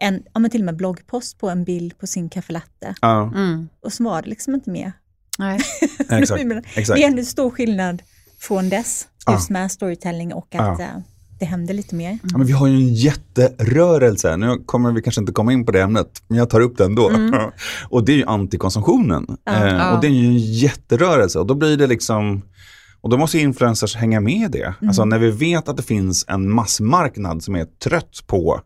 [0.00, 2.94] en ja, men till och med bloggpost på en bild på sin kaffelatte.
[3.00, 3.32] Ja.
[3.34, 3.68] Mm.
[3.84, 4.92] Och så var det liksom inte mer.
[5.38, 5.60] Nej.
[5.98, 6.42] exakt,
[6.74, 6.98] exakt.
[6.98, 8.02] Det är en stor skillnad
[8.38, 10.84] från dess, just med storytelling och att ja.
[10.84, 10.98] Eh,
[11.38, 12.18] det händer lite mer.
[12.22, 15.72] Ja, men vi har ju en jätterörelse, nu kommer vi kanske inte komma in på
[15.72, 17.08] det ämnet, men jag tar upp det ändå.
[17.08, 17.50] Mm.
[17.90, 19.26] och det är ju antikonsumtionen.
[19.44, 19.66] Ja.
[19.66, 22.42] Eh, och det är ju en jätterörelse och då blir det liksom
[23.00, 24.64] och då måste influencers hänga med i det.
[24.64, 24.88] Mm.
[24.88, 28.60] Alltså när vi vet att det finns en massmarknad som är trött på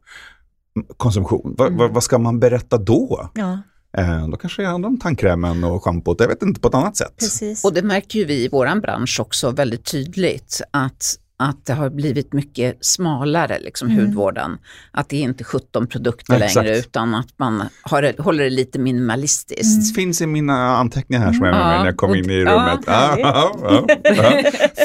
[0.96, 1.76] konsumtion, mm.
[1.76, 3.30] vad, vad, ska man berätta då?
[3.35, 3.58] Ja.
[3.96, 6.96] Eh, då kanske det handlar om tandkrämen och schampot, jag vet inte, på ett annat
[6.96, 7.16] sätt.
[7.18, 7.64] Precis.
[7.64, 11.90] Och det märker ju vi i vår bransch också väldigt tydligt, att att det har
[11.90, 14.00] blivit mycket smalare, liksom, mm.
[14.00, 14.59] hudvården.
[14.90, 16.55] Att det är inte 17 produkter Exakt.
[16.55, 19.74] längre utan att man har, håller det lite minimalistiskt.
[19.74, 19.81] Mm.
[19.81, 22.44] Det finns i mina anteckningar här som jag med mig när jag kom in i
[22.44, 22.81] rummet.
[22.87, 23.87] Ja, ja, ja,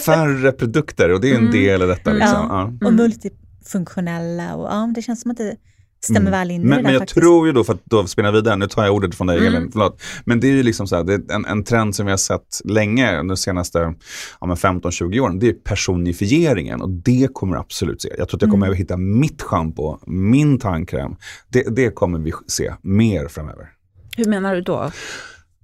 [0.05, 1.51] Färre produkter och det är en mm.
[1.51, 2.13] del i detta.
[2.13, 2.79] Liksom.
[2.85, 5.55] Och multifunktionella och ja, det känns som att det
[6.07, 6.31] stämmer mm.
[6.31, 7.19] väl in men, i det Men jag faktiskt.
[7.19, 9.55] tror ju då, för att då spinna vidare, nu tar jag ordet från dig mm.
[9.55, 10.01] Elin, förlåt.
[10.25, 12.17] Men det är ju liksom så här, det är en, en trend som vi har
[12.17, 13.93] sett länge, de senaste
[14.41, 18.09] ja, 15-20 åren, det är personifieringen och det kommer absolut se.
[18.17, 18.73] Jag tror att jag kommer mm.
[18.73, 21.15] att hitta mitt schampo, min tandkräm.
[21.49, 23.69] Det, det kommer vi se mer framöver.
[24.17, 24.91] Hur menar du då?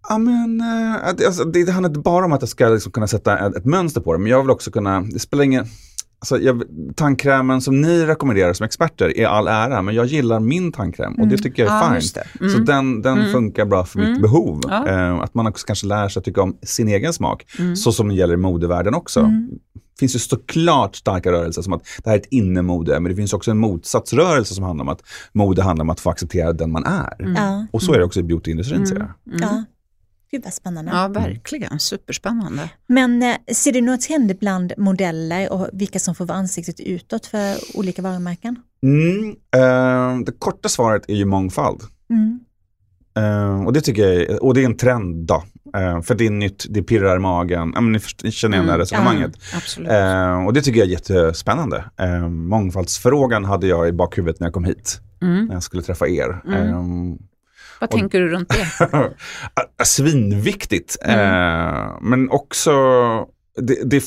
[0.09, 3.07] Ja, men, äh, alltså, det, det handlar inte bara om att jag ska liksom kunna
[3.07, 5.65] sätta ett, ett, mönster på det, men jag vill också kunna, det spelar ingen,
[6.23, 6.63] Alltså, jag,
[6.95, 11.27] tandkrämen som ni rekommenderar som experter är all ära, men jag gillar min tandkräm och
[11.27, 11.37] det mm.
[11.37, 12.17] tycker jag är ja, fint.
[12.39, 12.53] Mm.
[12.53, 13.31] Så den, den mm.
[13.31, 14.21] funkar bra för mitt mm.
[14.21, 14.61] behov.
[14.67, 14.87] Ja.
[14.87, 17.75] Eh, att man också kanske lär sig tycka om sin egen smak, mm.
[17.75, 19.21] så som det gäller i modevärlden också.
[19.21, 23.15] Det finns ju såklart starka rörelser som att det här är ett innemode, men det
[23.15, 26.71] finns också en motsatsrörelse som handlar om att mode handlar om att få acceptera den
[26.71, 27.67] man är.
[27.71, 29.09] Och så är det också i beautyindustrin ser jag.
[29.41, 29.63] Ja.
[30.33, 30.91] Gud vad spännande.
[30.91, 31.79] Ja, verkligen.
[31.79, 32.69] Superspännande.
[32.87, 37.25] Men eh, ser du några trender bland modeller och vilka som får vara ansiktet utåt
[37.25, 38.55] för olika varumärken?
[38.83, 41.81] Mm, eh, det korta svaret är ju mångfald.
[42.09, 42.39] Mm.
[43.17, 45.43] Eh, och det tycker jag är, och det är en trend då.
[45.77, 47.71] Eh, för det är nytt, det pirrar i magen.
[47.75, 48.67] Ja, men ni, ni känner igen mm.
[48.67, 49.31] det här resonemanget.
[49.77, 51.85] Ja, och det tycker jag är jättespännande.
[51.97, 55.01] Eh, mångfaldsfrågan hade jag i bakhuvudet när jag kom hit.
[55.21, 55.45] Mm.
[55.45, 56.41] När jag skulle träffa er.
[57.83, 59.13] Vad och, tänker du runt det?
[59.85, 60.97] Svinviktigt.
[61.01, 61.19] Mm.
[61.19, 62.71] Eh, men också,
[63.57, 64.03] det, det,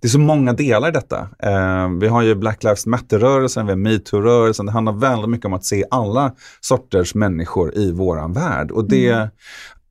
[0.00, 1.28] det, är så många delar i detta.
[1.42, 4.66] Eh, vi har ju Black Lives Matter-rörelsen, vi har metoo-rörelsen.
[4.66, 8.70] Det handlar väldigt mycket om att se alla sorters människor i våran värld.
[8.70, 9.28] Och det, mm.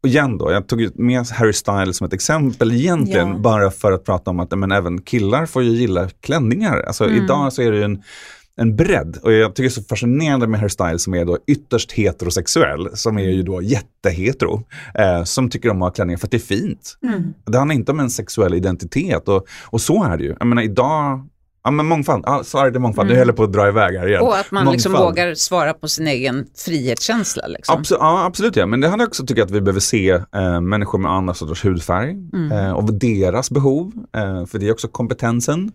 [0.01, 3.37] Och igen då, jag tog med Harry Styles som ett exempel egentligen ja.
[3.37, 6.83] bara för att prata om att men även killar får ju gilla klänningar.
[6.87, 7.23] Alltså mm.
[7.23, 8.03] idag så är det ju en
[8.57, 9.17] en bredd.
[9.23, 12.89] Och jag tycker det är så fascinerande med Harry Styles som är då ytterst heterosexuell,
[12.93, 14.63] som är ju då jättehetero,
[14.95, 16.97] eh, som tycker om att ha klänningar för att det är fint.
[17.03, 17.33] Mm.
[17.45, 20.35] Det handlar inte om en sexuell identitet och, och så är det ju.
[20.39, 21.27] Jag menar idag,
[21.65, 23.15] Ja men mångfald, ja, det är mångfald, mm.
[23.15, 24.21] du håller på att dra iväg här igen.
[24.21, 27.47] Och att man liksom vågar svara på sin egen frihetskänsla.
[27.47, 27.77] Liksom.
[27.77, 28.65] Absolut, ja absolut, ja.
[28.65, 32.11] men det handlar också tycker att vi behöver se eh, människor med andra sorters hudfärg
[32.11, 32.51] mm.
[32.51, 35.71] eh, och deras behov, eh, för det är också kompetensen.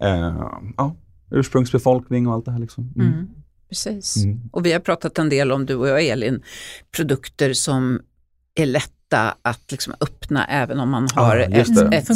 [0.00, 0.44] Eh,
[0.76, 0.96] ja
[1.30, 2.58] ursprungsbefolkning och allt det här.
[2.58, 2.92] Liksom.
[2.96, 3.12] Mm.
[3.12, 3.28] Mm,
[3.68, 4.16] precis.
[4.16, 4.40] Mm.
[4.52, 6.42] Och vi har pratat en del om, du och jag Elin,
[6.96, 8.00] produkter som
[8.54, 12.10] är lätta att liksom öppna även om man har ah, ett, ett,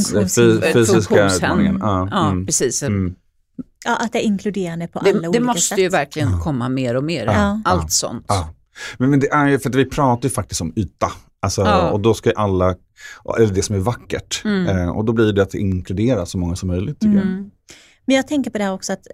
[0.64, 1.82] ett, funktionshem.
[1.82, 2.46] Ah, ja, mm.
[2.46, 2.82] precis.
[2.82, 3.14] Mm.
[3.84, 5.42] Ja, att det är inkluderande på det, alla det olika sätt.
[5.42, 7.60] Det måste ju verkligen komma mer och mer, ja.
[7.64, 8.26] allt sånt.
[8.96, 11.12] Men, men det är ju för att vi pratar ju faktiskt om yta.
[11.40, 11.90] Alltså, ja.
[11.90, 12.74] Och då ska alla,
[13.38, 14.42] eller det som är vackert.
[14.44, 14.66] Mm.
[14.66, 17.36] Eh, och då blir det att inkludera så många som möjligt tycker mm.
[17.36, 17.50] jag.
[18.04, 19.06] Men jag tänker på det här också att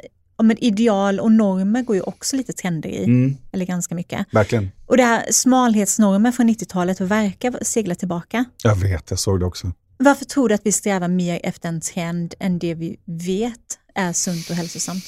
[0.43, 3.37] men ideal och normer går ju också lite trender i, mm.
[3.53, 4.27] eller ganska mycket.
[4.31, 4.71] Verkligen.
[4.87, 8.45] Och det här smalhetsnormer från 90-talet verkar segla tillbaka.
[8.63, 9.73] Jag vet, jag såg det också.
[9.97, 14.13] Varför tror du att vi strävar mer efter en trend än det vi vet är
[14.13, 15.05] sunt och hälsosamt?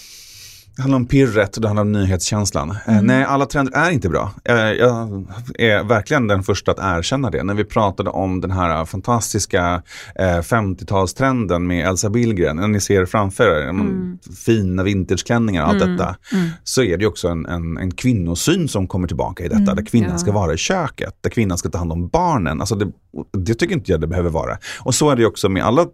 [0.77, 2.71] Det handlar om pirret och det handlar om nyhetskänslan.
[2.71, 3.07] Eh, mm.
[3.07, 4.33] nej, alla trender är inte bra.
[4.45, 5.27] Eh, jag
[5.59, 7.43] är verkligen den första att erkänna det.
[7.43, 9.83] När vi pratade om den här fantastiska
[10.19, 14.19] 50-talstrenden eh, med Elsa Billgren, när ni ser framför er, mm.
[14.47, 15.97] fina vintageklänningar och allt mm.
[15.97, 16.51] detta, mm.
[16.65, 19.77] så är det också en, en, en kvinnosyn som kommer tillbaka i detta, mm.
[19.77, 20.19] där kvinnan ja.
[20.19, 22.61] ska vara i köket, där kvinnan ska ta hand om barnen.
[22.61, 22.93] Alltså det,
[23.33, 24.59] det tycker inte jag det behöver vara.
[24.81, 25.87] Och så är det också med alla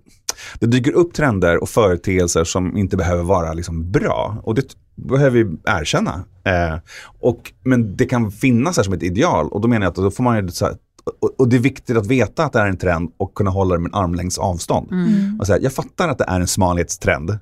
[0.60, 4.36] det dyker upp trender och företeelser som inte behöver vara liksom bra.
[4.42, 6.24] Och det behöver vi erkänna.
[6.44, 6.78] Eh,
[7.20, 10.10] och, men det kan finnas här som ett ideal och då menar jag att då
[10.10, 10.74] får man så här,
[11.38, 13.80] och, det är viktigt att veta att det är en trend och kunna hålla det
[13.80, 14.92] med en armlängds avstånd.
[14.92, 15.40] Mm.
[15.40, 17.38] Och säga, jag fattar att det är en smalhetstrend.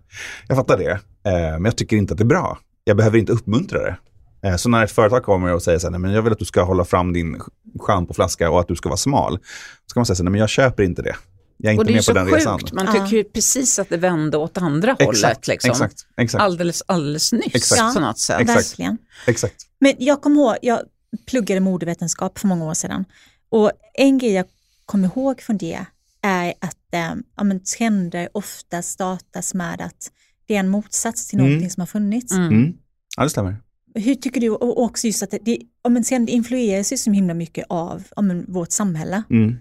[0.49, 2.59] Jag fattar det, eh, men jag tycker inte att det är bra.
[2.85, 3.97] Jag behöver inte uppmuntra det.
[4.43, 6.39] Eh, så när ett företag kommer och säger så här, nej, men jag vill att
[6.39, 7.41] du ska hålla fram din
[7.81, 9.39] schampoflaska och att du ska vara smal.
[9.87, 11.17] Så kan man säga så här, nej, men jag köper inte det.
[11.57, 12.37] Jag är inte med på den sjukt.
[12.37, 12.61] resan.
[12.73, 15.47] Man tycker ju precis att det vände åt andra exakt, hållet.
[15.49, 15.71] Liksom.
[15.71, 16.43] Exakt, exakt.
[16.43, 17.95] Alldeles, alldeles nyss exakt.
[17.95, 18.41] på något sätt.
[18.41, 18.59] Exakt.
[18.59, 18.99] Verkligen.
[19.27, 19.55] Exakt.
[19.81, 20.81] Men jag kommer ihåg, jag
[21.27, 23.05] pluggade modevetenskap för många år sedan.
[23.49, 24.47] Och en grej jag
[24.87, 25.79] kommer ihåg från det
[26.23, 30.11] är att eh, ja, men trender ofta startas med att
[30.47, 31.71] det är en motsats till någonting mm.
[31.71, 32.33] som har funnits.
[32.33, 32.47] Mm.
[32.47, 32.75] mm.
[33.17, 33.57] Ja, det stämmer.
[33.95, 37.35] Hur tycker du, och också just att det, om sen det influeras ju så himla
[37.35, 39.23] mycket av om vårt samhälle.
[39.31, 39.57] Mm.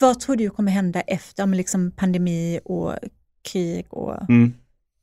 [0.00, 2.94] Vad tror du kommer hända efter om liksom pandemi och
[3.52, 4.54] krig och mm.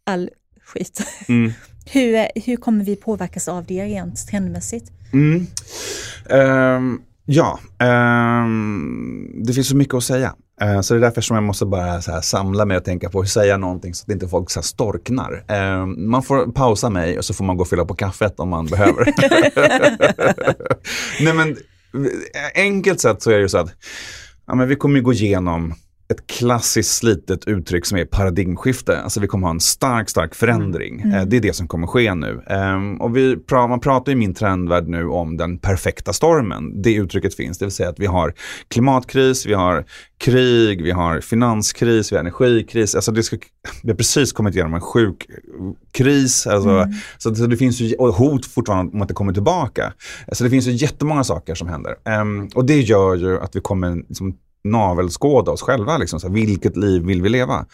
[0.05, 0.29] all
[0.63, 1.01] skit?
[1.29, 1.51] Mm.
[1.86, 4.91] hur, hur kommer vi påverkas av det rent trendmässigt?
[6.29, 7.60] Um, ja,
[8.43, 10.36] um, det finns så mycket att säga.
[10.63, 13.10] Uh, så det är därför som jag måste bara så här, samla mig och tänka
[13.10, 15.45] på hur säger jag någonting så att inte folk så här, storknar.
[15.51, 18.49] Uh, man får pausa mig och så får man gå och fylla på kaffet om
[18.49, 19.05] man behöver.
[21.23, 21.57] Nej men
[22.55, 23.73] enkelt sett så är det ju så att
[24.47, 25.73] ja, men vi kommer gå igenom
[26.10, 29.02] ett klassiskt slitet uttryck som är paradigmskifte.
[29.02, 31.00] Alltså vi kommer ha en stark, stark förändring.
[31.00, 31.13] Mm.
[31.13, 31.30] Mm.
[31.30, 32.41] Det är det som kommer ske nu.
[32.50, 36.82] Um, och vi man pratar i min trendvärld nu om den perfekta stormen.
[36.82, 38.34] Det uttrycket finns, det vill säga att vi har
[38.67, 39.86] klimatkris, vi har
[40.17, 42.96] krig, vi har finanskris, vi har energikris.
[42.96, 43.38] Alltså det ska,
[43.84, 45.28] vi har precis kommit igenom en sjuk
[45.91, 46.48] kris.
[46.48, 46.93] Alltså, mm.
[47.17, 49.93] så, så, det finns ju, och hot fortfarande om att det kommer tillbaka.
[50.32, 51.96] Så det finns ju jättemånga saker som händer.
[52.22, 55.98] Um, och det gör ju att vi kommer liksom, navelskåda oss själva.
[55.98, 57.65] Liksom, så här, vilket liv vill vi leva?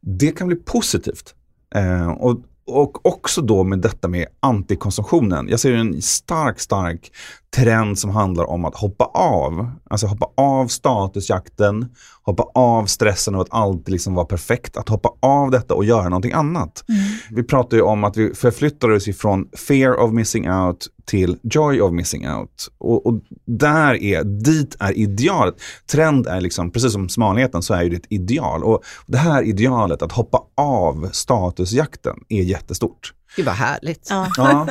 [0.00, 1.34] Det kan bli positivt.
[1.74, 5.48] Eh, och, och också då med detta med antikonsumtionen.
[5.48, 7.12] Jag ser en stark, stark
[7.56, 9.70] trend som handlar om att hoppa av.
[9.90, 11.88] Alltså hoppa av statusjakten,
[12.22, 14.76] hoppa av stressen av att alltid liksom vara perfekt.
[14.76, 16.84] Att hoppa av detta och göra någonting annat.
[16.88, 17.02] Mm.
[17.30, 21.80] Vi pratar ju om att vi förflyttar oss ifrån fear of missing out till joy
[21.80, 22.68] of missing out.
[22.78, 25.54] Och, och där är, dit är idealet.
[25.90, 28.64] Trend är liksom, precis som smalheten så är det ett ideal.
[28.64, 33.12] Och det här idealet, att hoppa av statusjakten, är jättestort.
[33.36, 34.06] Gud vad härligt.
[34.10, 34.28] Ja.
[34.36, 34.68] ja.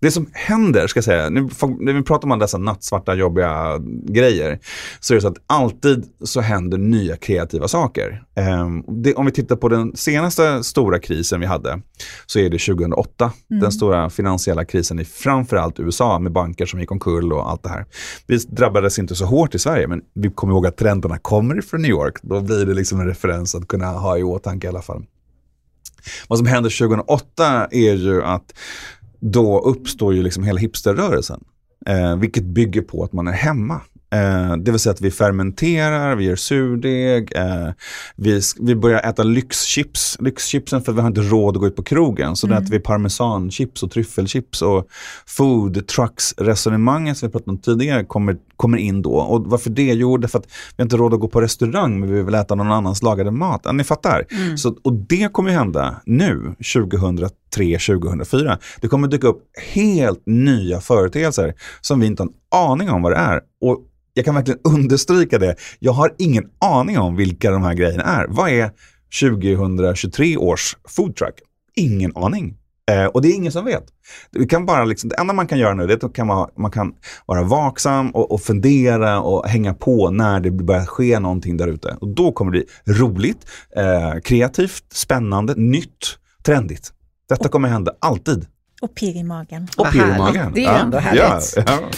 [0.00, 1.40] Det som händer, ska jag säga, nu,
[1.78, 4.58] när vi pratar om dessa nattsvarta jobbiga grejer,
[5.00, 8.22] så är det så att alltid så händer nya kreativa saker.
[9.02, 11.82] Det, om vi tittar på den senaste stora krisen vi hade,
[12.26, 13.32] så är det 2008.
[13.50, 13.60] Mm.
[13.60, 17.68] Den stora finansiella krisen i framförallt USA med banker som gick omkull och allt det
[17.68, 17.86] här.
[18.26, 21.82] Vi drabbades inte så hårt i Sverige, men vi kommer ihåg att trenderna kommer från
[21.82, 22.14] New York.
[22.22, 25.04] Då blir det liksom en referens att kunna ha i åtanke i alla fall.
[26.28, 28.54] Vad som händer 2008 är ju att
[29.20, 31.44] då uppstår ju liksom hela hipsterrörelsen.
[31.86, 33.80] Eh, vilket bygger på att man är hemma.
[34.10, 37.68] Eh, det vill säga att vi fermenterar, vi gör surdeg, eh,
[38.16, 40.16] vi, vi börjar äta lyxchips.
[40.20, 42.36] Lyxchipsen för att vi har inte råd att gå ut på krogen.
[42.36, 42.58] Så mm.
[42.58, 44.88] äter vi parmesanchips och tryffelchips och
[45.26, 49.14] food trucks-resonemanget som vi pratade om tidigare kommer, kommer in då.
[49.14, 49.92] Och varför det?
[49.92, 52.54] Jo, därför att vi har inte råd att gå på restaurang men vi vill äta
[52.54, 53.60] någon annans lagade mat.
[53.64, 54.24] Ja, ni fattar.
[54.30, 54.58] Mm.
[54.58, 56.54] Så, och det kommer hända nu,
[57.50, 58.58] 2003 2004.
[58.80, 59.42] Det kommer dyka upp
[59.74, 63.40] helt nya företeelser som vi inte har en aning om vad det är.
[63.60, 63.84] Och
[64.14, 65.56] jag kan verkligen understryka det.
[65.78, 68.26] Jag har ingen aning om vilka de här grejerna är.
[68.28, 68.70] Vad är
[69.20, 71.34] 2023 års foodtruck?
[71.76, 72.56] Ingen aning.
[72.90, 73.84] Eh, och det är ingen som vet.
[74.30, 76.70] Vi kan bara liksom, det enda man kan göra nu är att kan man, man
[76.70, 76.94] kan
[77.26, 81.96] vara vaksam och, och, fundera och hänga på när det börjar ske någonting där ute.
[82.00, 86.92] Och då kommer det bli roligt, eh, kreativt, spännande, nytt, trendigt.
[87.28, 88.46] Detta kommer hända alltid.
[88.80, 89.68] Och pirr i magen.
[89.76, 90.52] Och pirr i magen.
[90.54, 91.54] Det är ändå härligt.
[91.56, 91.90] Ja, ja.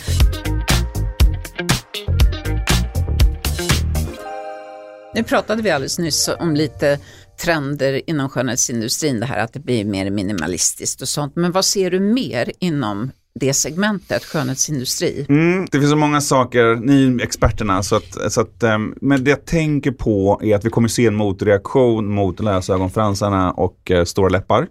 [5.14, 6.98] Nu pratade vi alldeles nyss om lite
[7.44, 11.36] trender inom skönhetsindustrin, det här att det blir mer minimalistiskt och sånt.
[11.36, 15.26] Men vad ser du mer inom det segmentet, skönhetsindustri?
[15.28, 19.24] Mm, det finns så många saker, ni är experterna, så att, så att, um, men
[19.24, 24.04] det jag tänker på är att vi kommer se en motreaktion mot lösögonfransarna och uh,
[24.04, 24.66] stora läppar.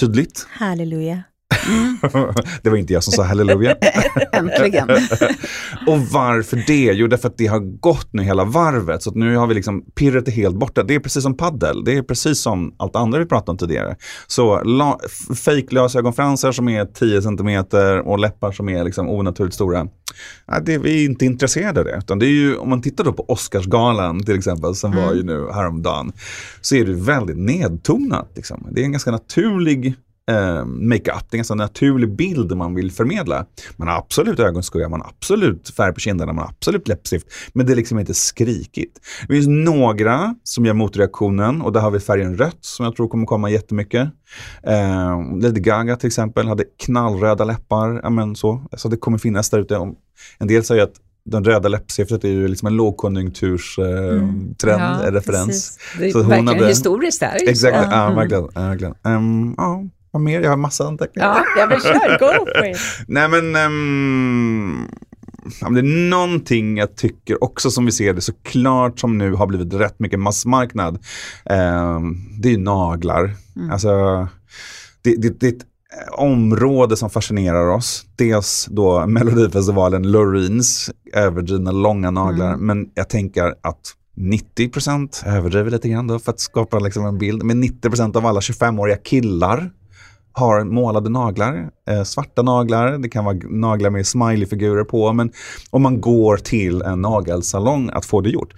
[0.00, 0.46] Tydligt.
[0.50, 1.24] Halleluja.
[1.68, 1.98] Mm.
[2.62, 3.76] det var inte jag som sa halleluja.
[4.32, 4.90] Äntligen.
[5.86, 6.92] och varför det?
[6.92, 9.02] Jo, därför att det har gått nu hela varvet.
[9.02, 10.82] Så nu har vi liksom pirret är helt borta.
[10.82, 11.84] Det är precis som paddel.
[11.84, 13.96] Det är precis som allt andra vi pratade om tidigare.
[14.26, 15.00] Så la,
[15.44, 17.64] fake lösögonfransar som är 10 cm
[18.04, 19.86] och läppar som är liksom onaturligt stora.
[20.48, 21.96] Nej, det, vi är inte intresserade av det.
[21.98, 25.04] Utan det är ju, om man tittar då på Oscarsgalan till exempel, som mm.
[25.04, 26.12] var ju nu häromdagen,
[26.60, 28.32] så är det väldigt nedtonat.
[28.34, 28.66] Liksom.
[28.70, 29.94] Det är en ganska naturlig
[30.30, 31.30] eh, makeup.
[31.30, 33.46] Det är en ganska naturlig bild man vill förmedla.
[33.76, 37.26] Man har absolut ögonskugga, man har absolut färg på kinderna, man har absolut läppstift.
[37.52, 39.00] Men det är liksom inte skrikigt.
[39.28, 43.08] Det finns några som gör motreaktionen och där har vi färgen rött som jag tror
[43.08, 44.08] kommer komma jättemycket.
[44.62, 48.00] Eh, Lady Gaga till exempel hade knallröda läppar.
[48.02, 48.66] Ja, men så.
[48.76, 49.94] så det kommer finnas där ute.
[50.38, 50.94] En del säger att
[51.26, 54.20] den röda läppstiftet är ju liksom en lågkonjunkturstrend,
[54.64, 55.02] eh, mm.
[55.04, 55.78] ja, referens.
[55.98, 57.48] Det är så verkligen hade, historiskt där.
[57.48, 58.48] Exakt, ja, verkligen.
[58.54, 58.94] verkligen.
[59.04, 59.84] Um, ja,
[60.16, 60.40] vad mer?
[60.40, 61.28] Jag har massa anteckningar.
[61.28, 62.18] Ja, jag vill köra.
[62.18, 62.76] Go for it.
[63.08, 64.88] Nej men, um,
[65.74, 69.74] det är någonting jag tycker också som vi ser det såklart som nu har blivit
[69.74, 70.94] rätt mycket massmarknad.
[71.44, 72.00] Eh,
[72.40, 73.34] det är naglar.
[73.56, 73.70] Mm.
[73.70, 73.88] Alltså,
[75.02, 75.66] det, det, det ett
[76.12, 78.06] område som fascinerar oss.
[78.16, 82.52] Dels då Melodifestivalen Loreens överdrivna långa naglar.
[82.52, 82.66] Mm.
[82.66, 87.18] Men jag tänker att 90 procent, överdriver lite grann då för att skapa liksom en
[87.18, 89.70] bild, men 90 procent av alla 25-åriga killar
[90.38, 95.32] har målade naglar, eh, svarta naglar, det kan vara naglar med smileyfigurer på, men
[95.70, 98.54] om man går till en nagelsalong att få det gjort.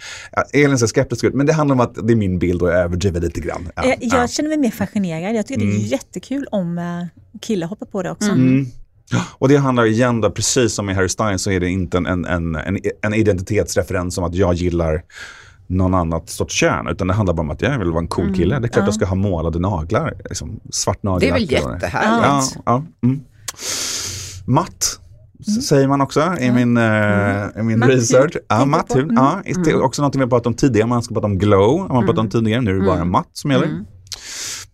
[0.53, 2.79] Elin ser skeptisk ut, men det handlar om att det är min bild och jag
[2.79, 3.69] överdriver lite grann.
[3.77, 4.29] Ja, jag ja.
[4.29, 5.75] känner mig mer fascinerad, jag tycker mm.
[5.75, 5.91] det är mm.
[5.91, 8.31] jättekul om eh, killar hoppar på det också.
[8.31, 8.67] Mm.
[9.38, 12.07] Och det handlar igen då, precis som i Harry Styles så är det inte en,
[12.07, 12.25] en,
[12.57, 15.03] en, en identitetsreferens om att jag gillar
[15.69, 18.35] någon annat sorts kön, utan det handlar bara om att jag vill vara en cool
[18.35, 18.55] kille.
[18.55, 18.63] Mm.
[18.63, 18.87] Det är klart ja.
[18.87, 21.49] jag ska ha målade naglar, liksom, svart nagellack.
[21.49, 22.57] Det är väl jättehärligt.
[22.57, 23.21] Ja, ja, mm.
[24.47, 24.99] Matt,
[25.47, 25.61] Mm.
[25.63, 27.51] säger man också i min, mm.
[27.57, 28.37] uh, min research.
[28.49, 29.17] Ja, matt mm.
[29.17, 31.81] ja, det är också något vi har pratat om tidigare, man ska prata om glow,
[31.81, 32.31] har man pratat om mm.
[32.31, 33.11] tidigare, nu är det bara mm.
[33.11, 33.67] matt som gäller.
[33.67, 33.85] Mm.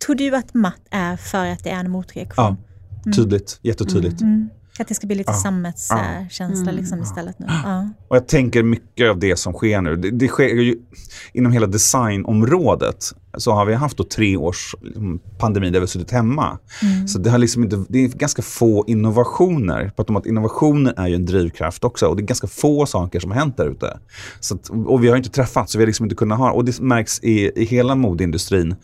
[0.07, 2.57] Tror du att matt är för att det är en motreaktion?
[3.05, 4.21] Ja, tydligt, jättetydligt.
[4.79, 5.39] Att det ska bli lite ja.
[5.39, 6.77] sammetskänsla ja.
[6.77, 7.47] liksom istället nu.
[7.49, 7.89] Ja.
[8.09, 10.77] Och jag tänker mycket av det som sker nu, det, det sker ju
[11.33, 15.87] inom hela designområdet så har vi haft då tre års liksom, pandemi där vi har
[15.87, 16.59] suttit hemma.
[16.83, 17.09] Mm.
[17.09, 19.93] Så det, har liksom inte, det är ganska få innovationer.
[19.97, 23.31] Om att innovationer är ju en drivkraft också och det är ganska få saker som
[23.31, 23.99] har hänt där ute.
[24.41, 26.65] Så att, och vi har inte träffats, så vi har liksom inte kunnat ha och
[26.65, 28.77] det märks i, i hela modeindustrin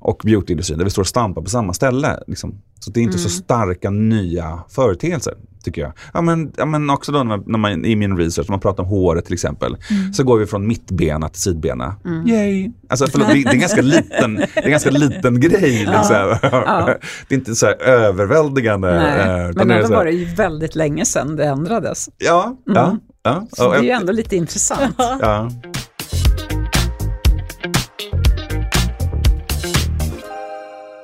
[0.00, 2.22] och beautyindustrin där vi står och stampar på samma ställe.
[2.26, 2.62] Liksom.
[2.80, 3.22] Så det är inte mm.
[3.22, 5.34] så starka nya företeelser,
[5.64, 5.92] tycker jag.
[6.14, 8.60] Ja, men, ja, men också då när man, när man, i min research, när man
[8.60, 10.12] pratar om håret till exempel, mm.
[10.12, 11.96] så går vi från mittbena till sidbena.
[12.04, 12.26] Mm.
[12.26, 12.70] Yay!
[12.88, 15.60] Alltså, förlåt, det, är en ganska liten, det är en ganska liten grej.
[15.86, 16.16] Liksom.
[16.16, 16.38] Ja.
[16.42, 16.94] Ja.
[17.28, 18.94] Det är inte så överväldigande.
[18.94, 22.08] Nej, eh, men ändå var det ju väldigt länge sedan det ändrades.
[22.18, 23.00] Ja, ja, mm.
[23.22, 23.46] ja.
[23.52, 24.94] Så det är ju ändå lite intressant.
[24.98, 25.50] Ja.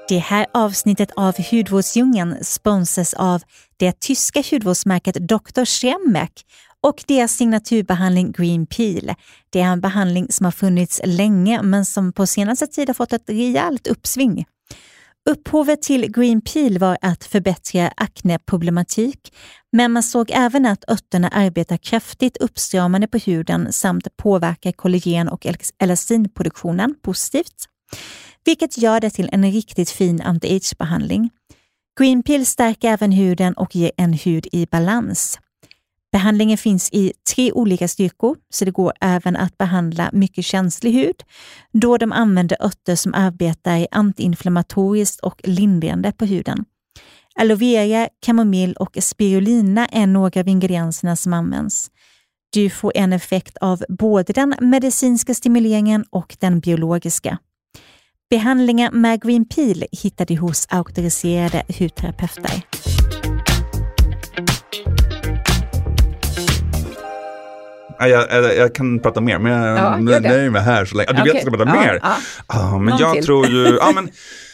[0.09, 3.43] Det här avsnittet av Hudvårdsdjungeln sponsras av
[3.77, 5.65] det tyska hudvårdsmärket Dr.
[5.65, 6.33] Schembeck
[6.81, 9.15] och deras signaturbehandling Green Peel.
[9.51, 13.13] Det är en behandling som har funnits länge men som på senaste tid har fått
[13.13, 14.45] ett rejält uppsving.
[15.31, 19.35] Upphovet till Green Peel var att förbättra akneproblematik,
[19.73, 25.47] men man såg även att örterna arbetar kraftigt uppstramande på huden samt påverkar kollagen och
[25.79, 27.69] elastinproduktionen positivt
[28.47, 31.31] vilket gör det till en riktigt fin anti-age-behandling.
[32.01, 35.39] Green Pill stärker även huden och ger en hud i balans.
[36.13, 41.23] Behandlingen finns i tre olika styrkor, så det går även att behandla mycket känslig hud,
[41.73, 46.65] då de använder örter som arbetar antiinflammatoriskt och lindrande på huden.
[47.35, 51.91] Aloe vera, kamomill och spirulina är några av ingredienserna som används.
[52.51, 57.39] Du får en effekt av både den medicinska stimuleringen och den biologiska.
[58.31, 62.63] Behandlingar med Green Peel hittar du hos auktoriserade hudterapeuter.
[67.99, 71.13] Jag, jag, jag, kan prata mer, men jag ja, nöjer mig här så länge.
[71.13, 71.25] Du okay.
[71.25, 72.01] vet att jag ska prata ja, mer?
[72.03, 72.17] Ja.
[72.47, 73.25] Ah, men Någon jag till.
[73.25, 73.79] tror ju...
[73.81, 74.11] ja, men,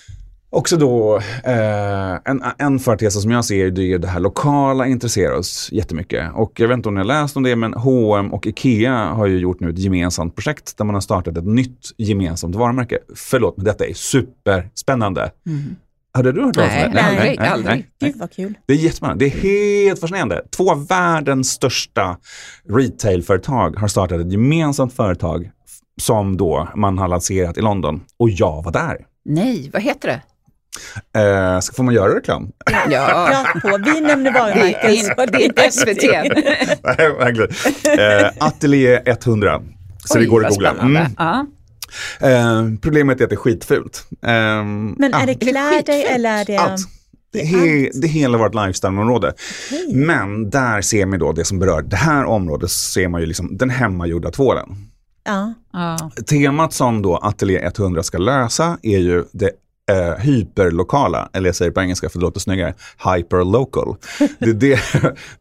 [0.55, 5.35] Också då, eh, en, en företeelse som jag ser det är det här lokala intresserar
[5.35, 6.31] oss jättemycket.
[6.35, 9.27] Och jag vet inte om ni har läst om det, men H&M och Ikea har
[9.27, 12.99] ju gjort nu ett gemensamt projekt där man har startat ett nytt gemensamt varumärke.
[13.15, 15.31] Förlåt, men detta är superspännande.
[15.47, 15.77] Mm.
[16.15, 17.03] Hade du hört talas om det?
[17.03, 17.87] Nej, nej, nej, aldrig.
[18.01, 18.55] Gud vad kul.
[18.67, 19.25] Det är jättespännande.
[19.25, 20.43] Det är helt fascinerande.
[20.57, 22.17] Två av världens största
[22.69, 25.51] retailföretag har startat ett gemensamt företag
[26.01, 28.01] som då man har lanserat i London.
[28.19, 29.07] Och jag var där.
[29.25, 30.23] Nej, vad heter det?
[31.16, 32.52] Eh, så får man göra reklam?
[32.90, 33.78] Ja, på.
[33.85, 35.16] vi nämner varumärken.
[35.16, 36.02] Det, det är inte SVT.
[36.98, 37.50] Nej, verkligen.
[37.98, 39.62] Eh, Atelier 100.
[40.04, 40.70] Så Oj, det går att googla.
[40.70, 41.02] Mm.
[41.18, 41.46] Ja.
[42.20, 44.06] Eh, problemet är att det är skitfult.
[44.11, 44.64] Eh,
[44.96, 46.56] Men är det kläder är eller är det...
[46.56, 46.80] Allt.
[47.32, 49.35] Det är, he det hela vårt lifestyle-område.
[49.72, 49.96] Okay.
[49.96, 53.56] Men där ser man då det som berör det här området, ser man ju liksom
[53.56, 54.68] den hemmagjorda tvålen.
[55.24, 55.54] Ja.
[55.72, 56.11] ja.
[56.26, 59.50] Temat som då Atelier 100 ska lösa är ju det
[59.92, 62.74] eh, hyperlokala, eller jag säger på engelska för det låter snyggare,
[63.14, 63.96] hyperlocal.
[64.38, 64.81] Det är det,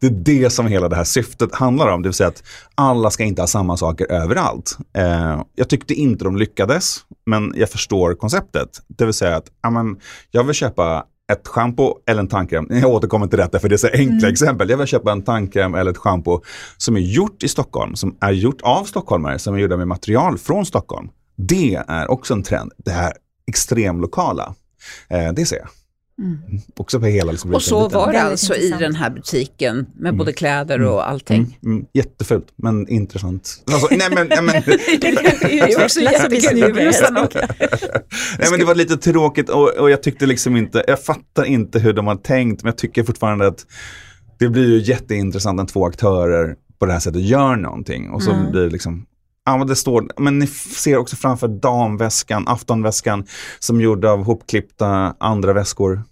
[0.00, 2.42] det är det som hela det här syftet handlar om, det vill säga att
[2.74, 4.78] alla ska inte ha samma saker överallt.
[4.96, 8.68] Eh, jag tyckte inte de lyckades, men jag förstår konceptet.
[8.86, 9.96] Det vill säga att amen,
[10.30, 12.66] jag vill köpa ett schampo eller en tandkräm.
[12.70, 14.32] Jag återkommer till detta för det är så enkla mm.
[14.32, 14.70] exempel.
[14.70, 16.40] Jag vill köpa en tandkräm eller ett schampo
[16.76, 20.38] som är gjort i Stockholm, som är gjort av stockholmare, som är gjorda med material
[20.38, 21.08] från Stockholm.
[21.36, 22.72] Det är också en trend.
[22.76, 23.12] Det här
[23.46, 24.54] extremlokala.
[25.08, 25.68] Eh, det ser jag.
[26.18, 26.38] Mm.
[26.76, 30.18] Också på hela liksom, Och så var det alltså i den här butiken med mm.
[30.18, 31.12] både kläder och mm.
[31.12, 31.58] allting.
[31.62, 31.76] Mm.
[31.76, 31.86] Mm.
[31.92, 33.64] Jättefult men intressant.
[33.72, 34.62] Alltså, nej men, nej, men,
[35.00, 36.60] det är också jättekul.
[38.38, 41.78] nej men det var lite tråkigt och, och jag tyckte liksom inte, jag fattar inte
[41.78, 43.66] hur de har tänkt men jag tycker fortfarande att
[44.38, 48.30] det blir ju jätteintressant när två aktörer på det här sättet gör någonting och så
[48.30, 48.50] mm.
[48.50, 49.06] blir det liksom
[49.44, 53.26] Ja, det står, men ni ser också framför damväskan, aftonväskan
[53.58, 56.02] som är gjord av hopklippta andra väskor.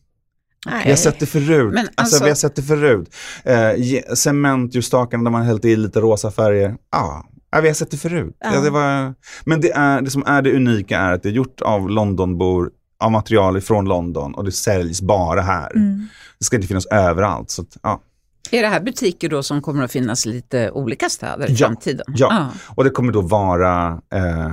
[0.66, 0.82] Nej.
[0.84, 1.74] Vi har sett det förut.
[1.74, 3.14] Men alltså, alltså, vi har sett det förut.
[3.44, 6.76] Eh, cementljusstakarna där man hällt i lite rosa färger.
[6.92, 7.24] Ja,
[7.62, 8.36] vi har sett det förut.
[8.40, 8.54] Ja.
[8.54, 9.14] Ja, det var,
[9.44, 12.70] men det, är, det som är det unika är att det är gjort av Londonbor,
[13.00, 15.76] av material från London och det säljs bara här.
[15.76, 16.08] Mm.
[16.38, 17.50] Det ska inte finnas överallt.
[17.50, 18.02] Så att, ja.
[18.51, 21.66] Är det här butiker då som kommer att finnas i lite olika städer i ja,
[21.66, 22.07] framtiden?
[22.09, 22.74] Ja, ah.
[22.74, 24.48] och det kommer då vara eh,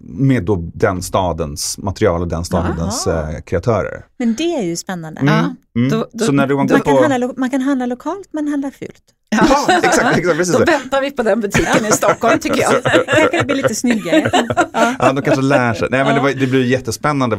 [0.00, 4.04] med då den stadens material och den stadens eh, kreatörer.
[4.18, 5.20] Men det är ju spännande.
[5.20, 5.56] Mm.
[5.76, 5.88] Mm.
[5.88, 7.02] Då, då, så när du man, kan på...
[7.02, 9.02] handla, man kan handla lokalt men handla fult.
[9.30, 10.56] Ja, exakt, exakt, precis.
[10.56, 12.82] Då väntar vi på den butiken i Stockholm tycker jag.
[13.06, 14.30] Kanske det blir lite snyggare.
[14.72, 15.88] Ja, ja de kanske lär sig.
[15.90, 17.38] Nej, men det, var, det blir jättespännande.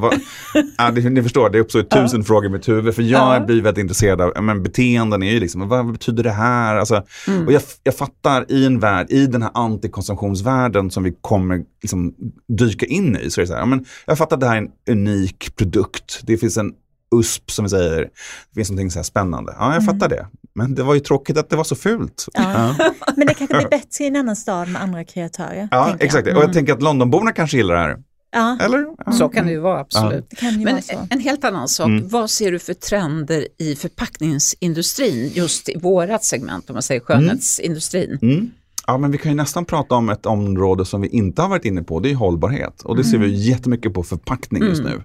[0.77, 2.25] Ja, det, ni förstår, det uppstår tusen ja.
[2.25, 2.95] frågor i mitt huvud.
[2.95, 3.45] För jag ja.
[3.45, 6.75] blir väldigt intresserad av, men beteenden är ju liksom, vad betyder det här?
[6.75, 7.45] Alltså, mm.
[7.45, 12.13] och jag, jag fattar i en värld, i den här antikonsumtionsvärlden som vi kommer liksom,
[12.47, 13.29] dyka in i.
[13.29, 16.19] Så är det så här, men jag fattar att det här är en unik produkt.
[16.23, 16.71] Det finns en
[17.15, 18.01] USP som vi säger.
[18.01, 19.55] Det finns någonting så här spännande.
[19.59, 19.85] Ja, jag mm.
[19.85, 20.27] fattar det.
[20.57, 22.25] Men det var ju tråkigt att det var så fult.
[22.33, 22.75] Ja.
[22.79, 22.91] Ja.
[23.15, 25.67] Men det kanske blir bättre i en annan stad med andra kreatörer.
[25.71, 26.27] Ja, exakt.
[26.27, 26.37] Mm.
[26.37, 27.97] Och jag tänker att Londonborna kanske gillar det här.
[28.31, 28.57] Ja.
[28.61, 28.85] Eller?
[29.05, 29.11] Ja.
[29.11, 30.27] Så kan det ju vara, absolut.
[30.41, 30.49] Ja.
[30.49, 32.07] Ju Men vara en helt annan sak, mm.
[32.07, 38.19] vad ser du för trender i förpackningsindustrin, just i vårat segment, om man säger skönhetsindustrin?
[38.21, 38.35] Mm.
[38.35, 38.51] Mm.
[38.87, 41.65] Ja, men vi kan ju nästan prata om ett område som vi inte har varit
[41.65, 42.81] inne på, det är hållbarhet.
[42.81, 43.39] Och det ser vi mm.
[43.39, 44.91] jättemycket på förpackning just mm.
[44.91, 45.03] nu.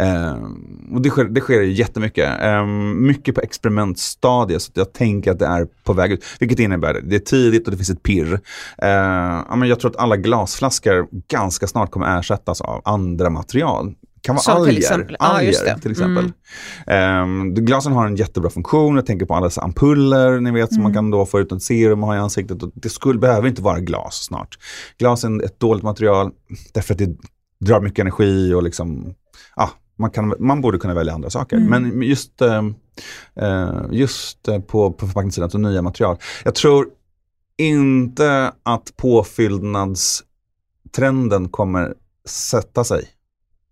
[0.00, 0.36] Eh,
[0.92, 2.42] och det sker, det sker jättemycket.
[2.42, 6.24] Eh, mycket på experimentstadiet så jag tänker att det är på väg ut.
[6.40, 8.40] Vilket innebär att det är tidigt och det finns ett pirr.
[9.56, 13.94] Men jag tror att alla glasflaskor ganska snart kommer ersättas av andra material
[14.26, 15.16] kan vara alger, till exempel.
[15.18, 16.32] alger ah, till exempel.
[16.86, 17.22] Mm.
[17.22, 20.68] Um, glasen har en jättebra funktion, jag tänker på alla ampuller ni vet mm.
[20.68, 20.94] som man mm.
[20.94, 22.58] kan då få ut ett serum och ha i ansiktet.
[22.74, 24.58] Det skulle, behöver inte vara glas snart.
[24.98, 26.30] Glas är ett dåligt material
[26.74, 27.16] därför att det
[27.60, 29.14] drar mycket energi och liksom
[29.56, 31.56] ah, man, kan, man borde kunna välja andra saker.
[31.56, 31.68] Mm.
[31.68, 32.62] Men just, eh,
[33.40, 36.16] eh just eh, på, på förpackningssidan, så nya material.
[36.44, 36.86] Jag tror
[37.58, 41.94] inte att påfyllnadstrenden kommer
[42.28, 43.08] sätta sig.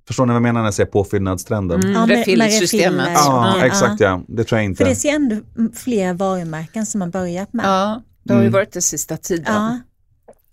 [0.06, 1.80] Förstår ni vad jag menar när jag säger påfyllnadstrenden?
[1.80, 3.08] Mm, ja, refillsystemet.
[3.14, 4.22] Ja, exakt ja.
[4.28, 4.84] Det tror jag inte.
[4.84, 5.36] För det ser ändå
[5.74, 7.66] fler varumärken som har börjat med.
[7.66, 8.52] Ja, det har ju mm.
[8.52, 9.54] varit det sista tiden.
[9.54, 9.78] Ja.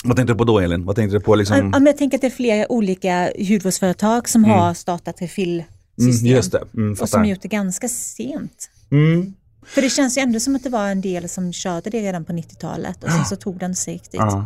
[0.04, 0.86] Vad tänkte du på då Elin?
[0.86, 1.58] Vad tänkte du på liksom?
[1.58, 4.58] ja, men jag tänker att det är flera olika hudvårdsföretag som mm.
[4.58, 6.26] har startat refillsystem.
[6.26, 6.64] Mm, just det.
[6.74, 8.70] Mm, och som gjort det ganska sent.
[8.92, 9.34] Mm.
[9.72, 12.26] För det känns ju ändå som att det var en del som körde det redan
[12.26, 14.20] på 90-talet och sen så tog den sig riktigt.
[14.20, 14.46] Ja.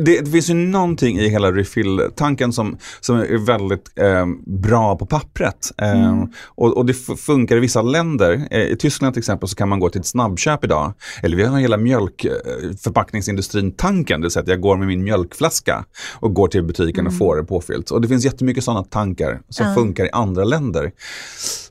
[0.00, 5.06] Det, det, finns ju någonting i hela refill-tanken som, som är väldigt eh, bra på
[5.06, 5.72] pappret.
[5.76, 6.32] Eh, mm.
[6.44, 8.48] och, och, det funkar i vissa länder.
[8.50, 10.92] Eh, I Tyskland till exempel så kan man gå till ett snabbköp idag.
[11.22, 14.20] Eller vi har hela mjölkförpackningsindustrin-tanken.
[14.20, 17.12] Det vill säga att jag går med min mjölkflaska och går till butiken mm.
[17.12, 17.90] och får det påfyllt.
[17.90, 19.74] Och det finns jättemycket sådana tankar som ja.
[19.74, 20.92] funkar i andra länder.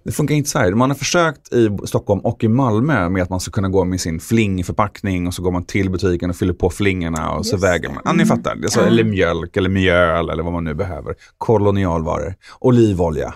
[0.04, 0.76] Det funkar inte i Sverige.
[0.76, 4.02] Man har försökt i Stockholm och i Malmö med att man ska kunna gå med
[4.02, 7.58] sin flingförpackning och så går man till butiken och fyller på flingorna och Just så
[7.58, 8.02] väger man.
[8.06, 8.28] Ja, ni mm.
[8.28, 8.52] fattar.
[8.52, 8.88] Mm.
[8.88, 11.16] Eller mjölk eller mjöl eller vad man nu behöver.
[11.38, 12.36] Kolonialvaror.
[12.60, 13.34] Olivolja.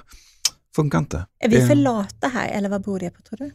[0.76, 1.26] Funkar inte.
[1.40, 3.52] Är vi för lata här eller vad beror det på tror du?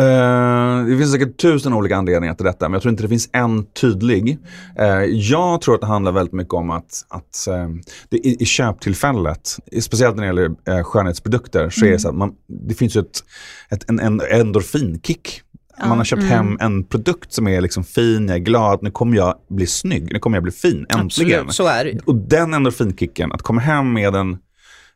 [0.00, 3.28] Uh, det finns säkert tusen olika anledningar till detta, men jag tror inte det finns
[3.32, 4.38] en tydlig.
[4.80, 7.68] Uh, jag tror att det handlar väldigt mycket om att, att uh,
[8.08, 11.88] det, i, i köptillfället, speciellt när det gäller uh, skönhetsprodukter, så mm.
[11.88, 12.32] är det så att man,
[12.68, 13.24] det finns ju ett,
[13.70, 15.42] ett, en, en endorfinkick.
[15.84, 16.32] Man har köpt mm.
[16.32, 20.12] hem en produkt som är liksom fin, jag är glad, nu kommer jag bli snygg,
[20.12, 21.40] nu kommer jag bli fin, äntligen.
[21.40, 21.98] Absolut, så är det.
[22.04, 24.38] Och den endorfinkicken, att komma hem med en,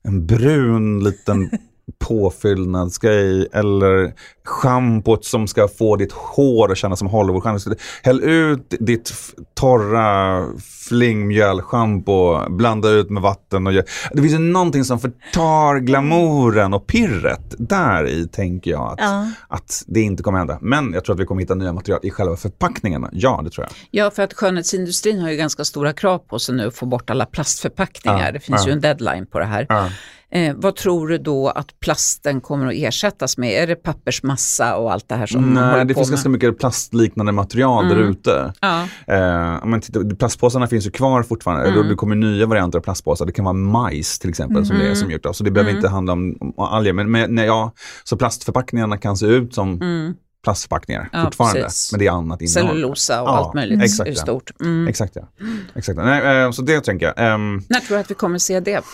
[0.03, 1.51] en brun liten
[1.99, 4.15] påfyllnadsgrej eller
[4.45, 7.77] schampot som ska få ditt hår att kännas som Hollywoodstjärna.
[8.03, 9.13] Häll ut ditt
[9.55, 10.45] torra
[10.89, 13.67] flingmjölschampo, blanda ut med vatten.
[13.67, 13.85] Och gör.
[14.13, 17.55] Det finns ju någonting som förtar glamouren och pirret.
[17.59, 19.31] Där i tänker jag att, ja.
[19.49, 20.59] att det inte kommer hända.
[20.61, 23.11] Men jag tror att vi kommer hitta nya material i själva förpackningarna.
[23.13, 23.73] Ja, det tror jag.
[23.91, 27.11] Ja, för att skönhetsindustrin har ju ganska stora krav på sig nu att få bort
[27.11, 28.27] alla plastförpackningar.
[28.27, 28.33] Ja.
[28.33, 28.67] Det finns ja.
[28.67, 29.93] ju en deadline på det här.
[30.37, 33.63] Eh, vad tror du då att plasten kommer att ersättas med?
[33.63, 36.15] Är det pappersmassa och allt det här som Nej, man det finns med?
[36.15, 37.97] ganska mycket plastliknande material mm.
[37.97, 38.53] där ute.
[38.61, 38.83] Ja.
[39.07, 41.69] Eh, men titta, plastpåsarna finns ju kvar fortfarande.
[41.69, 41.89] Mm.
[41.89, 43.27] Det kommer nya varianter av plastpåsar.
[43.27, 44.67] Det kan vara majs till exempel mm.
[44.67, 45.33] som det är som gjort av.
[45.33, 45.79] Så det behöver mm.
[45.79, 46.93] inte handla om, om alger.
[46.93, 47.73] Men, men nej, ja,
[48.05, 50.15] så plastförpackningarna kan se ut som mm.
[50.45, 51.63] plastförpackningar ja, fortfarande.
[51.63, 51.93] Precis.
[51.93, 52.69] Men det är annat innehåll.
[52.69, 54.15] Cellulosa och ja, allt möjligt exakt, ja.
[54.15, 54.51] stort.
[54.61, 54.89] Mm.
[54.89, 55.29] Exakt ja.
[55.75, 57.35] Exakt, nej, eh, så det tänker jag.
[57.35, 58.85] Um, När tror du att vi kommer se det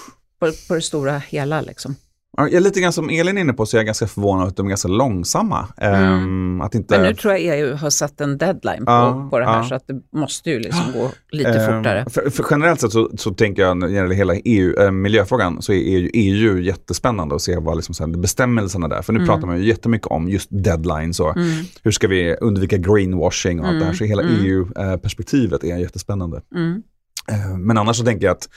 [0.46, 1.60] på, på det stora hela?
[1.60, 1.96] Liksom?
[2.38, 4.66] Är lite grann som Elin är inne på så är jag ganska förvånad att de
[4.66, 5.68] är ganska långsamma.
[5.76, 6.12] Mm.
[6.12, 6.98] Um, att inte...
[6.98, 9.64] Men nu tror jag EU har satt en deadline på, ja, på det här ja.
[9.64, 12.06] så att det måste ju liksom gå lite um, fortare.
[12.10, 15.62] För, för, generellt sett så, så tänker jag när det gäller hela EU, äh, miljöfrågan
[15.62, 19.02] så är EU, EU jättespännande att se vad liksom sen, bestämmelserna där.
[19.02, 19.28] För nu mm.
[19.28, 21.64] pratar man ju jättemycket om just deadlines och mm.
[21.82, 23.92] hur ska vi undvika greenwashing och allt det här.
[23.92, 24.44] Så hela mm.
[24.44, 26.42] EU-perspektivet är jättespännande.
[26.54, 26.82] Mm.
[27.28, 28.48] Eh, men annars så tänker jag att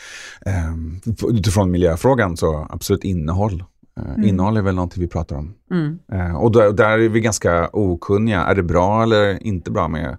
[0.46, 3.64] eh, utifrån miljöfrågan så absolut innehåll.
[4.00, 4.24] Eh, mm.
[4.24, 5.54] Innehåll är väl någonting vi pratar om.
[5.72, 6.36] Mm.
[6.36, 8.42] Och där, där, är vi ganska okunniga.
[8.42, 10.18] Är det bra eller inte bra med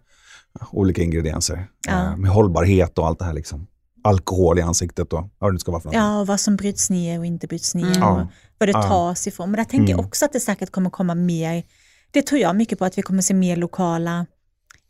[0.71, 1.67] olika ingredienser?
[1.87, 2.17] Ja.
[2.17, 3.67] Med hållbarhet och allt det här liksom.
[4.05, 5.97] Alkohol i ansiktet och vad det ska vara för något.
[5.97, 7.97] Ja, och vad som bryts ner och inte bryts ner.
[7.97, 8.03] Mm.
[8.03, 8.27] Och
[8.59, 9.51] vad det tas ifrån.
[9.51, 10.07] Men där tänker jag mm.
[10.07, 11.63] också att det säkert kommer komma mer.
[12.11, 14.27] Det tror jag mycket på att vi kommer se mer lokala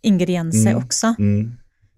[0.03, 0.85] ingredienser mm.
[0.85, 1.15] också.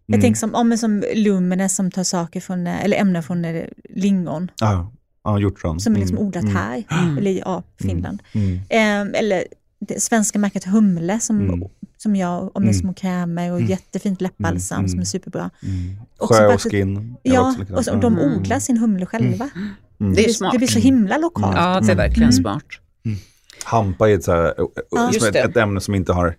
[0.08, 0.20] Mm.
[0.20, 0.34] Jag mm.
[0.34, 4.50] tänker som, om, som Lumene som tar saker från, eller ämnen från eh, lingon.
[4.60, 4.92] Ja,
[5.24, 5.80] ja hjortron.
[5.80, 6.28] Som är liksom mm.
[6.28, 6.56] odlat mm.
[6.56, 7.18] här, mm.
[7.18, 8.22] eller ja, Finland.
[8.68, 9.44] Eh, eller
[9.80, 15.00] det svenska märket Humle som, som jag, om med små krämer och jättefint läppbalsam som
[15.00, 15.50] är superbra.
[16.18, 17.16] Sjö och skin.
[17.22, 19.50] Ja, och, så, och de odlar sin humle själva.
[19.98, 20.52] Det, är smart.
[20.52, 21.56] det blir så himla lokalt.
[21.56, 22.64] Ja, det är verkligen smart.
[23.68, 24.54] Hampa är ett, så här,
[24.90, 26.34] ja, ett, ett, ämne som inte har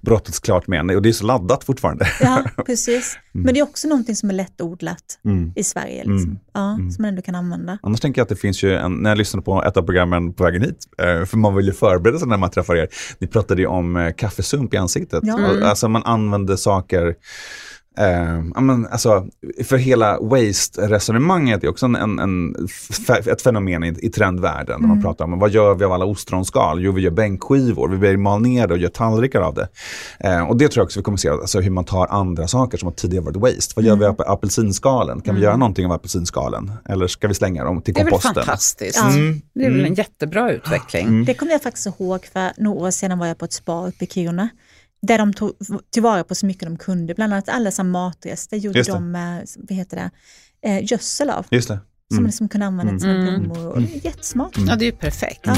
[0.00, 2.06] brottats klart med än och det är så laddat fortfarande.
[2.20, 3.18] Ja, precis.
[3.34, 3.44] Mm.
[3.44, 5.52] Men det är också någonting som är lättodlat mm.
[5.56, 6.16] i Sverige, liksom.
[6.16, 6.38] mm.
[6.54, 6.90] Ja, mm.
[6.90, 7.78] som man ändå kan använda.
[7.82, 10.32] Annars tänker jag att det finns ju, en, när jag lyssnade på ett av programmen
[10.32, 13.26] på vägen hit, eh, för man vill ju förbereda sig när man träffar er, ni
[13.26, 15.20] pratade ju om eh, kaffesump i ansiktet.
[15.22, 15.68] Ja.
[15.68, 17.14] Alltså man använder saker
[18.00, 19.26] Uh, men, alltså,
[19.64, 22.68] för hela waste-resonemanget är också en, en, en,
[23.26, 24.76] ett fenomen i, i trendvärlden.
[24.76, 24.88] Mm.
[24.88, 26.82] man pratar om vad gör vi av alla ostronskal?
[26.82, 29.68] Jo, vi gör bänkskivor, vi mal ner det och gör tallrikar av det.
[30.24, 32.78] Uh, och det tror jag också vi kommer se, alltså, hur man tar andra saker
[32.78, 33.72] som har tidigare varit waste.
[33.76, 33.88] Vad mm.
[33.88, 35.20] gör vi av apelsinskalen?
[35.20, 35.40] Kan mm.
[35.40, 36.72] vi göra någonting av apelsinskalen?
[36.88, 38.34] Eller ska vi slänga dem till komposten?
[38.34, 39.02] Det är väl fantastiskt.
[39.02, 39.42] Mm.
[39.54, 39.94] Det är väl en mm.
[39.94, 41.06] jättebra utveckling.
[41.06, 41.24] Mm.
[41.24, 44.04] Det kommer jag faktiskt ihåg, för några år sedan var jag på ett spa uppe
[44.04, 44.48] i Kiruna
[45.06, 45.52] där de tog
[45.90, 47.14] tillvara på så mycket de kunde.
[47.14, 50.10] Bland annat alla som matrester gjorde de med vad heter det,
[50.68, 51.46] eh, gödsel av.
[51.50, 51.74] Just det.
[51.74, 51.84] Mm.
[52.14, 53.42] Som liksom kunde använda till mm.
[53.42, 53.72] blommor.
[53.72, 54.56] Och det är jättesmart.
[54.56, 54.68] Mm.
[54.68, 55.40] Ja, det är ju perfekt.
[55.44, 55.56] Ja.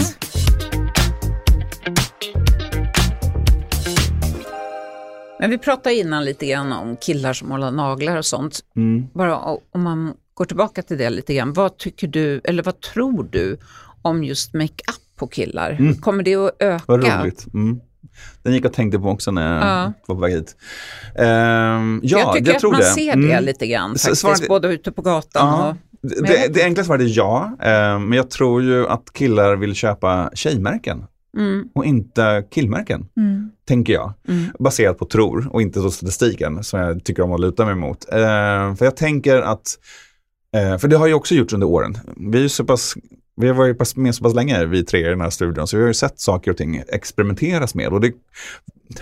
[5.40, 8.60] Men vi pratade innan lite grann om killar som målar naglar och sånt.
[8.76, 9.06] Mm.
[9.14, 11.52] Bara om man går tillbaka till det lite grann.
[11.52, 13.58] Vad tycker du, eller vad tror du
[14.02, 15.70] om just makeup på killar?
[15.70, 15.94] Mm.
[15.94, 16.84] Kommer det att öka?
[16.86, 17.46] Vad roligt.
[17.54, 17.80] Mm.
[18.42, 19.92] Den gick jag tänkte på också när jag ja.
[20.06, 20.56] var på väg hit.
[21.14, 22.84] Um, ja, jag tycker jag att man det.
[22.84, 23.44] ser det mm.
[23.44, 25.76] lite grann faktiskt, Svarade, både ute på gatan ja, och...
[26.00, 30.30] Det, det enkla svaret är ja, um, men jag tror ju att killar vill köpa
[30.34, 31.04] tjejmärken.
[31.36, 31.68] Mm.
[31.74, 33.50] och inte killmärken, mm.
[33.68, 34.12] tänker jag.
[34.28, 34.44] Mm.
[34.58, 38.04] Baserat på tror och inte så statistiken som jag tycker om att luta mig mot.
[38.12, 39.78] Uh, för jag tänker att,
[40.56, 41.98] uh, för det har ju också gjorts under åren.
[42.16, 42.94] Vi är så pass
[43.36, 45.82] vi har varit med så pass länge, vi tre i den här studion, så vi
[45.82, 47.88] har ju sett saker och ting experimenteras med.
[47.88, 48.12] Och det,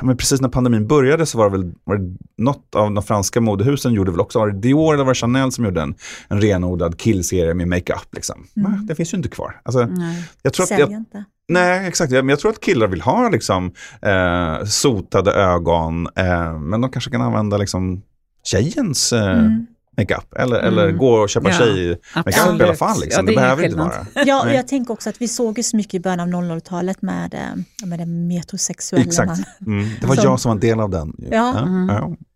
[0.03, 3.41] men precis när pandemin började så var det väl var det något av de franska
[3.41, 5.95] modehusen gjorde väl också, var det Dior eller var det Chanel som gjorde en,
[6.29, 8.09] en renodlad killserie med makeup.
[8.13, 8.47] Liksom.
[8.57, 8.87] Mm.
[8.87, 9.61] Det finns ju inte kvar.
[9.63, 11.25] Alltså, nej, jag tror jag, inte.
[11.49, 12.13] Nej, exakt.
[12.13, 13.73] Men jag tror att killar vill ha liksom,
[14.03, 18.03] eh, sotade ögon, eh, men de kanske kan använda liksom,
[18.45, 19.67] tjejens eh, mm
[19.97, 20.67] makeup eller, mm.
[20.67, 23.01] eller gå och köpa ja, tjej-makeup i alla fall.
[23.01, 23.19] Liksom.
[23.19, 24.07] Ja, det, det behöver inte vara.
[24.15, 27.35] Ja, jag tänker också att vi såg ju så mycket i början av 00-talet med,
[27.35, 29.29] eh, med den metrosexuella Exakt.
[29.29, 29.79] man.
[29.79, 29.89] Mm.
[30.01, 31.13] Det var som, jag som var en del av den.
[31.19, 31.29] Ja.
[31.31, 31.89] Ja, mm.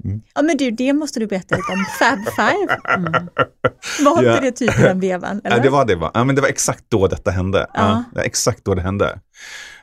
[0.05, 0.23] mm.
[0.35, 1.85] ja, men du, det måste du berätta lite om.
[1.99, 2.79] Fab Five.
[2.97, 3.29] Mm.
[4.05, 5.41] Var inte det typ den vevan?
[5.45, 5.57] Eller?
[5.57, 5.97] Ja, det var det.
[5.97, 6.11] Va?
[6.15, 7.67] Ja, men det var exakt då detta hände.
[7.75, 8.05] Ja.
[8.15, 9.21] Ja, exakt då det hände.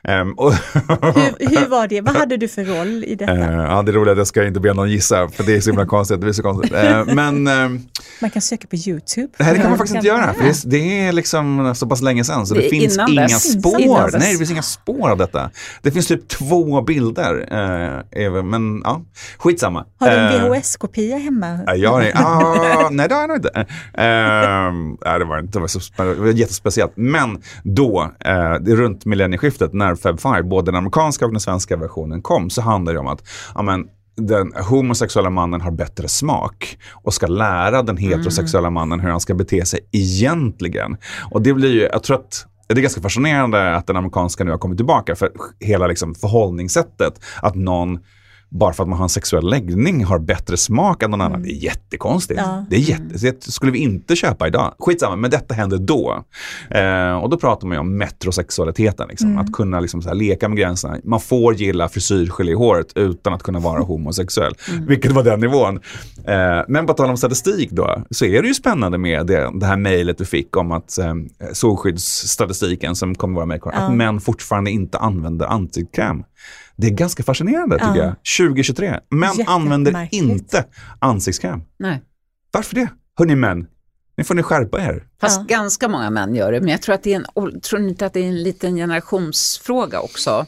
[0.08, 2.00] Um, och hur, hur, var det?
[2.00, 3.32] Vad hade du för roll i detta?
[3.32, 5.60] Uh, ja, det är roligt att jag ska inte be någon gissa, för det är
[5.60, 6.20] så himla konstigt.
[6.20, 6.72] Det är så konstigt.
[6.72, 7.80] Uh, men, uh,
[8.20, 9.28] man kan söka på YouTube.
[9.38, 10.34] Nej, det kan man faktiskt inte göra.
[10.34, 13.52] För det, det, är liksom så pass länge sedan, så det, det finns inga dess.
[13.52, 14.18] spår.
[14.18, 15.50] Nej, det finns inga spår av detta.
[15.82, 18.42] Det finns typ två bilder.
[18.42, 19.02] men ja,
[19.38, 19.84] skitsamma.
[20.00, 21.58] Har du en VHS-kopia hemma?
[21.76, 23.66] Ja, nej, ah, nej, det har jag nog inte.
[25.04, 26.92] nej, det var, det var, så, det var jättespeciellt.
[26.94, 28.12] Men då,
[28.66, 32.92] runt millennieskiftet, när Fab Five, både den amerikanska och den svenska versionen kom, så handlar
[32.92, 33.22] det om att
[33.54, 33.84] ja, men,
[34.16, 39.34] den homosexuella mannen har bättre smak och ska lära den heterosexuella mannen hur han ska
[39.34, 40.96] bete sig egentligen.
[41.30, 44.50] Och det blir ju, jag tror att det är ganska fascinerande att den amerikanska nu
[44.50, 45.30] har kommit tillbaka för
[45.60, 47.20] hela liksom förhållningssättet.
[47.42, 47.98] Att någon
[48.48, 51.40] bara för att man har en sexuell läggning har bättre smak än någon annan.
[51.40, 51.48] Mm.
[51.48, 52.40] Det är jättekonstigt.
[52.44, 52.64] Ja.
[52.70, 54.74] Det, är jätte, det skulle vi inte köpa idag.
[54.78, 56.24] Skitsamma, men detta hände då.
[56.70, 59.08] Eh, och då pratar man ju om metrosexualiteten.
[59.08, 59.28] Liksom.
[59.28, 59.38] Mm.
[59.38, 60.98] Att kunna liksom så här, leka med gränserna.
[61.04, 64.54] Man får gilla frisyrgelé i håret utan att kunna vara homosexuell.
[64.70, 64.86] Mm.
[64.86, 65.80] Vilket var den nivån.
[66.24, 69.66] Eh, men på tal om statistik då, så är det ju spännande med det, det
[69.66, 71.14] här mejlet du fick om att eh,
[71.52, 73.70] solskyddsstatistiken som kommer vara med, ja.
[73.70, 76.22] att män fortfarande inte använder ansiktskräm.
[76.76, 78.04] Det är ganska fascinerande tycker ja.
[78.04, 78.14] jag.
[78.48, 79.00] 2023.
[79.10, 80.64] Män använder inte
[80.98, 81.62] ansiktskräm.
[81.78, 82.02] Nej.
[82.50, 82.88] Varför det?
[83.18, 83.66] Hörni män,
[84.16, 85.04] nu får ni skärpa er.
[85.20, 85.56] Fast ja.
[85.56, 88.12] ganska många män gör det, men jag tror, att det är en, tror inte att
[88.12, 90.46] det är en liten generationsfråga också?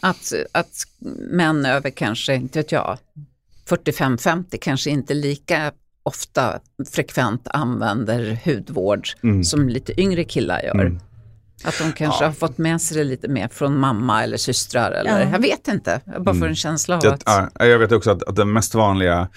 [0.00, 0.84] Att, att
[1.30, 2.98] män över kanske, inte vet jag,
[3.68, 6.60] 45-50 kanske inte lika ofta
[6.92, 9.44] frekvent använder hudvård mm.
[9.44, 10.74] som lite yngre killar gör.
[10.74, 11.00] Mm.
[11.64, 12.28] Att de kanske ja.
[12.28, 14.90] har fått med sig det lite mer från mamma eller systrar.
[14.90, 15.30] Eller, ja.
[15.32, 16.54] Jag vet inte, jag bara får en mm.
[16.54, 17.22] känsla av det, att...
[17.26, 19.28] Ja, jag vet också att, att den mest vanliga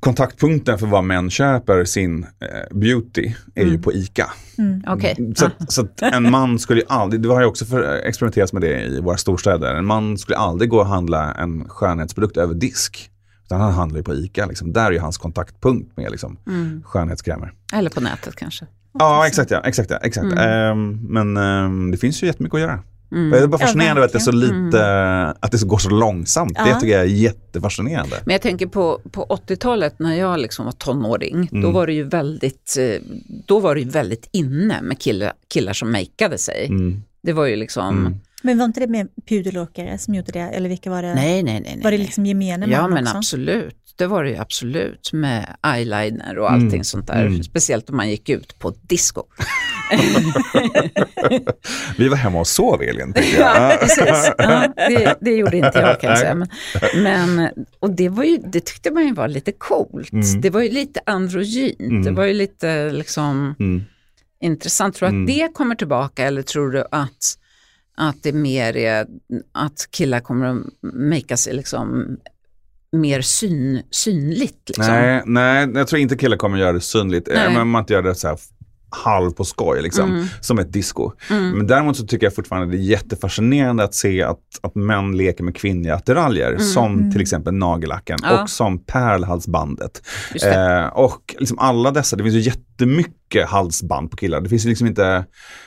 [0.00, 3.74] kontaktpunkten för vad män köper sin eh, beauty är mm.
[3.74, 4.30] ju på ICA.
[4.58, 4.82] Mm.
[4.96, 5.14] Okay.
[5.36, 5.50] Så, ah.
[5.68, 9.00] så en man skulle ju aldrig, det har ju också för, experimenterats med det i
[9.00, 13.10] våra storstäder, en man skulle aldrig gå och handla en skönhetsprodukt över disk.
[13.50, 14.72] Han handlar ju på ICA, liksom.
[14.72, 16.82] där är ju hans kontaktpunkt med liksom, mm.
[16.86, 17.52] skönhetskrämer.
[17.72, 18.66] Eller på nätet kanske.
[18.98, 19.50] Ja, exakt.
[19.50, 20.32] Ja, exakt, ja, exakt.
[20.32, 20.72] Mm.
[20.72, 22.82] Um, men um, det finns ju jättemycket att göra.
[23.12, 23.32] Mm.
[23.32, 25.34] Jag är bara fascinerad ja, att det är så lite, mm.
[25.40, 26.52] att det går så långsamt.
[26.54, 26.64] Ja.
[26.64, 28.16] Det tycker jag är jättefascinerande.
[28.24, 31.62] Men jag tänker på, på 80-talet när jag liksom var tonåring, mm.
[31.62, 33.02] då var det ju väldigt, eh,
[33.46, 36.66] då var det väldigt inne med killar, killar som makeade sig.
[36.66, 37.02] Mm.
[37.22, 38.20] Det var ju liksom mm.
[38.42, 40.40] Men var inte det med pudelåkare som gjorde det?
[40.40, 41.14] Eller vilka var det?
[41.14, 41.80] Nej, nej, nej.
[41.82, 43.16] Var det liksom gemene man Ja, men också?
[43.16, 43.76] absolut.
[43.96, 46.84] Det var det ju absolut med eyeliner och allting mm.
[46.84, 47.26] sånt där.
[47.26, 47.42] Mm.
[47.42, 49.22] Speciellt om man gick ut på disco.
[51.98, 53.14] Vi var hemma och sov Elin.
[53.38, 54.32] ja, precis.
[54.38, 56.34] Ja, det, det, gjorde inte jag kan jag säga.
[56.34, 56.48] Men,
[57.02, 60.12] men, och det, var ju, det tyckte man ju var lite coolt.
[60.12, 60.40] Mm.
[60.40, 61.80] Det var ju lite androgynt.
[61.80, 62.02] Mm.
[62.02, 63.84] Det var ju lite liksom mm.
[64.40, 64.96] intressant.
[64.96, 65.26] Tror du att mm.
[65.26, 67.36] det kommer tillbaka eller tror du att
[68.00, 69.06] att det mer är
[69.52, 72.16] att killar kommer att make sig liksom
[72.92, 74.68] mer syn, synligt.
[74.68, 74.86] Liksom.
[74.86, 77.28] Nej, nej, jag tror inte killar kommer att göra det synligt.
[77.34, 77.54] Nej.
[77.54, 78.38] Men man inte gör det så här
[78.90, 80.26] halv på skoj, liksom, mm.
[80.40, 81.12] som ett disco.
[81.30, 81.50] Mm.
[81.50, 85.44] Men däremot så tycker jag fortfarande det är jättefascinerande att se att, att män leker
[85.44, 86.60] med kvinnliga attiraljer, mm.
[86.60, 87.20] som till mm.
[87.20, 88.42] exempel nagellacken ja.
[88.42, 90.02] och som pärlhalsbandet.
[90.44, 94.40] Eh, och liksom alla dessa, det finns ju jättemycket halsband på killar.
[94.40, 95.24] Det finns liksom inte,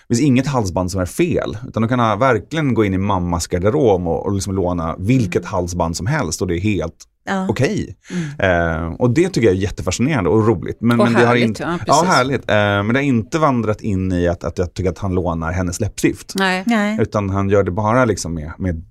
[0.07, 4.07] finns inget halsband som är fel, utan du kan verkligen gå in i mammas garderob
[4.07, 5.51] och, och liksom låna vilket mm.
[5.51, 7.47] halsband som helst och det är helt ja.
[7.49, 7.95] okej.
[8.09, 8.23] Okay.
[8.39, 8.89] Mm.
[8.89, 10.77] Eh, och det tycker jag är jättefascinerande och roligt.
[10.81, 12.49] Men, och men härligt, det har inte, ja, ja, härligt.
[12.49, 15.51] Eh, men det har inte vandrat in i att, att jag tycker att han lånar
[15.51, 16.33] hennes läppstift.
[16.35, 16.63] Nej.
[16.65, 16.97] Nej.
[17.01, 18.83] Utan han gör det bara liksom med, med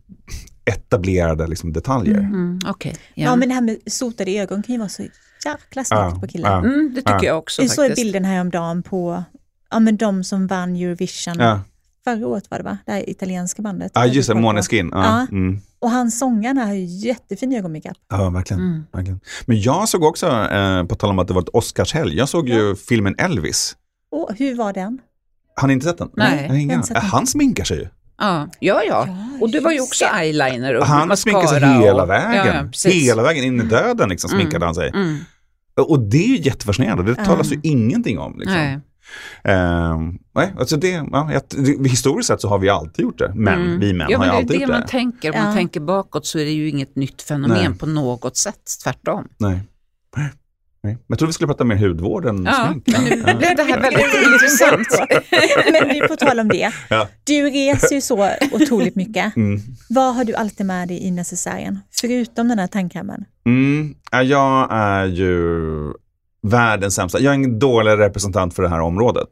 [0.65, 2.19] etablerade liksom, detaljer.
[2.19, 2.35] Mm.
[2.35, 2.93] Mm, okay.
[2.93, 3.25] ja.
[3.25, 3.37] ja.
[3.37, 5.03] men det här med sotade ögon kan ju vara så
[5.45, 6.51] jäkla snyggt ja, på killar.
[6.51, 6.59] Ja.
[6.59, 7.63] Mm, det tycker jag också.
[7.63, 9.25] Jag såg bilden häromdagen på
[9.71, 11.39] ja, men de som vann Eurovision.
[12.05, 12.79] Förra året var det va?
[12.87, 13.93] Det här italienska bandet.
[13.95, 14.91] Ja, just det, Måneskin.
[14.93, 15.05] Ja.
[15.05, 15.27] ja.
[15.31, 15.61] Mm.
[15.79, 17.97] Och han sångaren har ju jättefin ögonmakeup.
[18.11, 18.85] Ja, verkligen, mm.
[18.93, 19.21] verkligen.
[19.47, 22.49] Men jag såg också, eh, på tal om att det var ett Oscarshelg, jag såg
[22.49, 22.55] ja.
[22.55, 23.77] ju filmen Elvis.
[24.11, 24.99] Och hur var den?
[25.57, 26.11] Har ni inte sett den?
[26.17, 26.49] Nej.
[26.49, 26.83] Nej ingen.
[26.95, 27.89] Han sminkar sig ju.
[28.19, 29.09] Ja, ja, ja.
[29.41, 32.71] och det var ju också eyeliner och Han sminkade sig hela vägen.
[32.85, 34.67] Ja, hela vägen in i döden liksom, sminkade mm.
[34.67, 34.89] han sig.
[34.89, 35.19] Mm.
[35.77, 38.39] Och det är ju jättefascinerande, det talas ju ingenting om.
[38.39, 38.59] Liksom.
[38.59, 38.81] Nej.
[39.49, 39.99] Uh,
[40.35, 43.33] nej, alltså det, ja, det, historiskt sett så har vi alltid gjort det.
[43.35, 43.81] Men mm.
[43.81, 44.59] vi män ja, har ju alltid gjort det.
[44.59, 45.31] Det är det man tänker.
[45.31, 45.45] Om ja.
[45.45, 47.79] man tänker bakåt så är det ju inget nytt fenomen nej.
[47.79, 48.63] på något sätt.
[48.85, 49.29] Tvärtom.
[49.39, 49.61] Nej.
[50.85, 50.99] Nej.
[51.07, 52.87] Jag trodde vi skulle prata mer hudvård än ja, smink.
[52.87, 53.35] Men nu ja.
[53.35, 54.89] blev det här väldigt intressant.
[55.73, 56.73] men på tal om det.
[56.89, 57.09] Ja.
[57.25, 59.37] Du reser ju så otroligt mycket.
[59.37, 59.61] Mm.
[59.89, 61.79] Vad har du alltid med dig i necessären?
[62.01, 63.25] Förutom den här tandkrämen?
[63.47, 63.95] Mm.
[64.11, 65.93] Jag är ju
[66.43, 67.21] världens sämsta.
[67.21, 69.29] Jag är en dålig representant för det här området.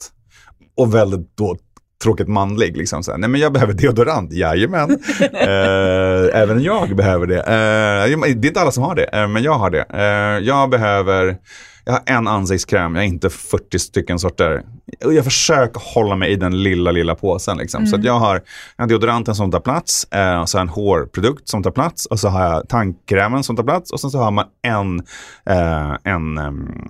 [0.77, 1.57] Och väldigt då,
[2.03, 2.77] tråkigt manlig.
[2.77, 3.19] Liksom så här.
[3.19, 4.91] Nej men jag behöver deodorant, jajamän.
[5.21, 7.39] eh, även jag behöver det.
[7.39, 9.87] Eh, det är inte alla som har det, eh, men jag har det.
[9.91, 11.37] Eh, jag behöver
[11.85, 14.63] jag har en ansiktskräm, jag har inte 40 stycken sorter.
[15.01, 17.59] Jag försöker hålla mig i den lilla, lilla påsen.
[17.59, 17.79] Liksom.
[17.79, 17.91] Mm.
[17.91, 18.43] Så jag har
[18.77, 22.29] en deodoranten som tar plats, eh, och så en hårprodukt som tar plats och så
[22.29, 24.99] har jag tandkrämen som tar plats och sen så har man en,
[25.47, 26.35] eh, en,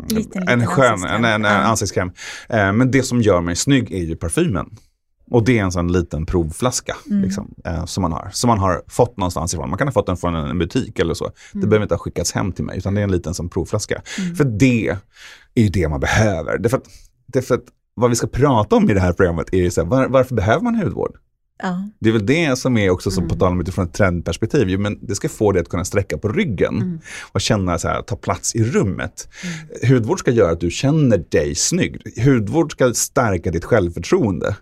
[0.08, 2.12] liten, en, skön en, en, en ansiktskräm.
[2.48, 4.66] Eh, men det som gör mig snygg är ju parfymen.
[5.30, 7.22] Och det är en sån liten provflaska mm.
[7.22, 8.30] liksom, eh, som man har.
[8.32, 9.70] Som man har fått någonstans ifrån.
[9.70, 11.24] Man kan ha fått den från en, butik eller så.
[11.24, 11.68] Det mm.
[11.68, 14.02] behöver inte ha skickats hem till mig, utan det är en liten sån provflaska.
[14.18, 14.36] Mm.
[14.36, 14.88] För det
[15.54, 16.58] är ju det man behöver.
[16.58, 16.86] Det är för att,
[17.26, 17.64] det är för att
[17.94, 20.34] vad vi ska prata om i det här programmet är ju så här, var, varför
[20.34, 21.16] behöver man hudvård?
[21.62, 21.88] Ja.
[21.98, 23.28] Det är väl det som är också, som mm.
[23.28, 26.18] på tal om utifrån ett trendperspektiv, jo, men det ska få dig att kunna sträcka
[26.18, 27.00] på ryggen mm.
[27.32, 29.28] och känna så här, ta plats i rummet.
[29.42, 29.94] Mm.
[29.94, 32.02] Hudvård ska göra att du känner dig snygg.
[32.24, 34.56] Hudvård ska stärka ditt självförtroende.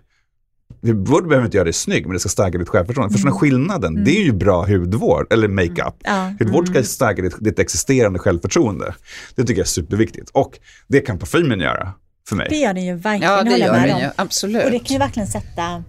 [0.81, 3.11] Hudvård behöver inte göra dig snygg, men det ska stärka ditt självförtroende.
[3.11, 3.13] Mm.
[3.13, 3.93] Förstår skillnaden?
[3.93, 4.03] Mm.
[4.03, 5.95] Det är ju bra hudvård, eller makeup.
[6.03, 6.33] Ja.
[6.39, 6.85] Hudvård ska mm.
[6.85, 8.93] stärka ditt, ditt existerande självförtroende.
[9.35, 10.29] Det tycker jag är superviktigt.
[10.33, 11.93] Och det kan parfymen göra
[12.29, 12.47] för mig.
[12.49, 14.65] Det gör den ju verkligen, ja, det gör den ju, absolut.
[14.65, 15.83] Och det kan ju verkligen sätta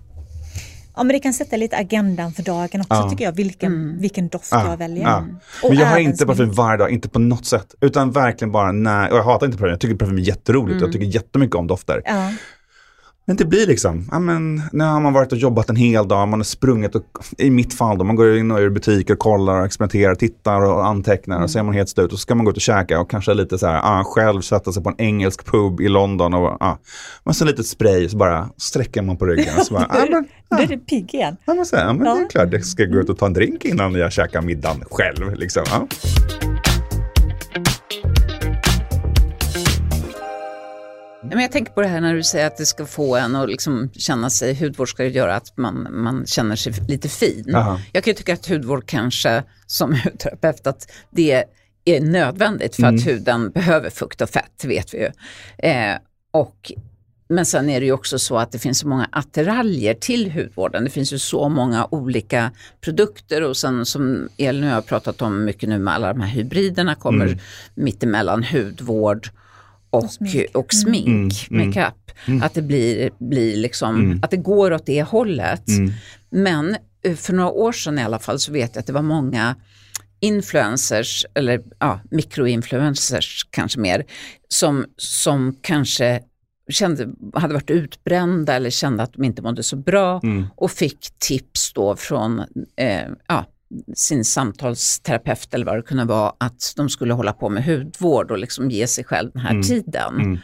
[0.96, 3.10] Ja, men det kan sätta lite agendan för dagen också ja.
[3.10, 4.00] tycker jag, vilken, mm.
[4.00, 4.70] vilken doft ja.
[4.70, 5.02] jag väljer.
[5.02, 5.24] Ja.
[5.68, 7.74] Men jag har inte parfym varje dag, inte på något sätt.
[7.80, 10.72] Utan verkligen bara när, och jag hatar inte parfym, jag tycker parfym är jätteroligt.
[10.72, 10.82] Mm.
[10.82, 12.02] Jag tycker jättemycket om dofter.
[13.30, 13.34] Ja.
[13.34, 16.28] Men det blir liksom, ja men nu har man varit och jobbat en hel dag,
[16.28, 17.04] man har sprungit och,
[17.38, 21.36] i mitt fall då, man går in och ur butiker, kollar, experimenterar, tittar och antecknar
[21.36, 21.44] mm.
[21.44, 23.10] och så är man helt slut och så ska man gå ut och käka och
[23.10, 26.62] kanske lite så här, ah, själv sätta sig på en engelsk pub i London och
[26.62, 26.78] ah,
[27.24, 30.28] man så lite spray så bara sträcker man på ryggen och så bara, ah, men,
[30.48, 30.56] ah.
[30.56, 31.36] Då är det pigg igen.
[31.44, 32.14] Ja, men, så här, men ja.
[32.14, 34.84] det är klart, jag ska gå ut och ta en drink innan jag käkar middagen
[34.90, 35.34] själv.
[35.34, 36.49] Liksom, ah.
[41.30, 43.48] Men jag tänker på det här när du säger att det ska få en att
[43.48, 47.54] liksom känna sig, hudvård ska göra att man, man känner sig lite fin.
[47.54, 47.80] Aha.
[47.92, 51.44] Jag kan ju tycka att hudvård kanske, som hudterapeut, att det
[51.84, 52.94] är nödvändigt för mm.
[52.94, 55.10] att huden behöver fukt och fett, vet vi ju.
[55.70, 55.96] Eh,
[56.30, 56.72] och,
[57.28, 60.84] men sen är det ju också så att det finns så många attiraljer till hudvården.
[60.84, 62.50] Det finns ju så många olika
[62.80, 66.20] produkter och sen som Elin och jag har pratat om mycket nu med alla de
[66.20, 67.38] här hybriderna kommer mm.
[67.74, 69.30] mittemellan hudvård
[69.90, 71.68] och, och smink, och smink mm, mm.
[71.68, 72.10] makeup.
[72.26, 72.42] Mm.
[72.42, 74.20] Att det blir, blir liksom, mm.
[74.22, 75.68] att det går åt det hållet.
[75.68, 75.92] Mm.
[76.30, 79.02] Men eh, för några år sedan i alla fall så vet jag att det var
[79.02, 79.56] många
[80.20, 84.04] influencers, eller ja, mikroinfluencers kanske mer,
[84.48, 86.20] som, som kanske
[86.70, 90.46] kände, hade varit utbrända eller kände att de inte mådde så bra mm.
[90.56, 92.38] och fick tips då från
[92.76, 93.44] eh, ja,
[93.94, 98.38] sin samtalsterapeut eller vad det kunde vara, att de skulle hålla på med hudvård och
[98.38, 99.62] liksom ge sig själv den här mm.
[99.62, 100.14] tiden.
[100.20, 100.38] Mm.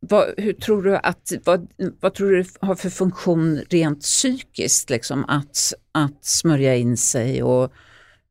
[0.00, 1.68] Vad, hur tror du att, vad,
[2.00, 7.72] vad tror du har för funktion rent psykiskt, liksom, att, att smörja in sig och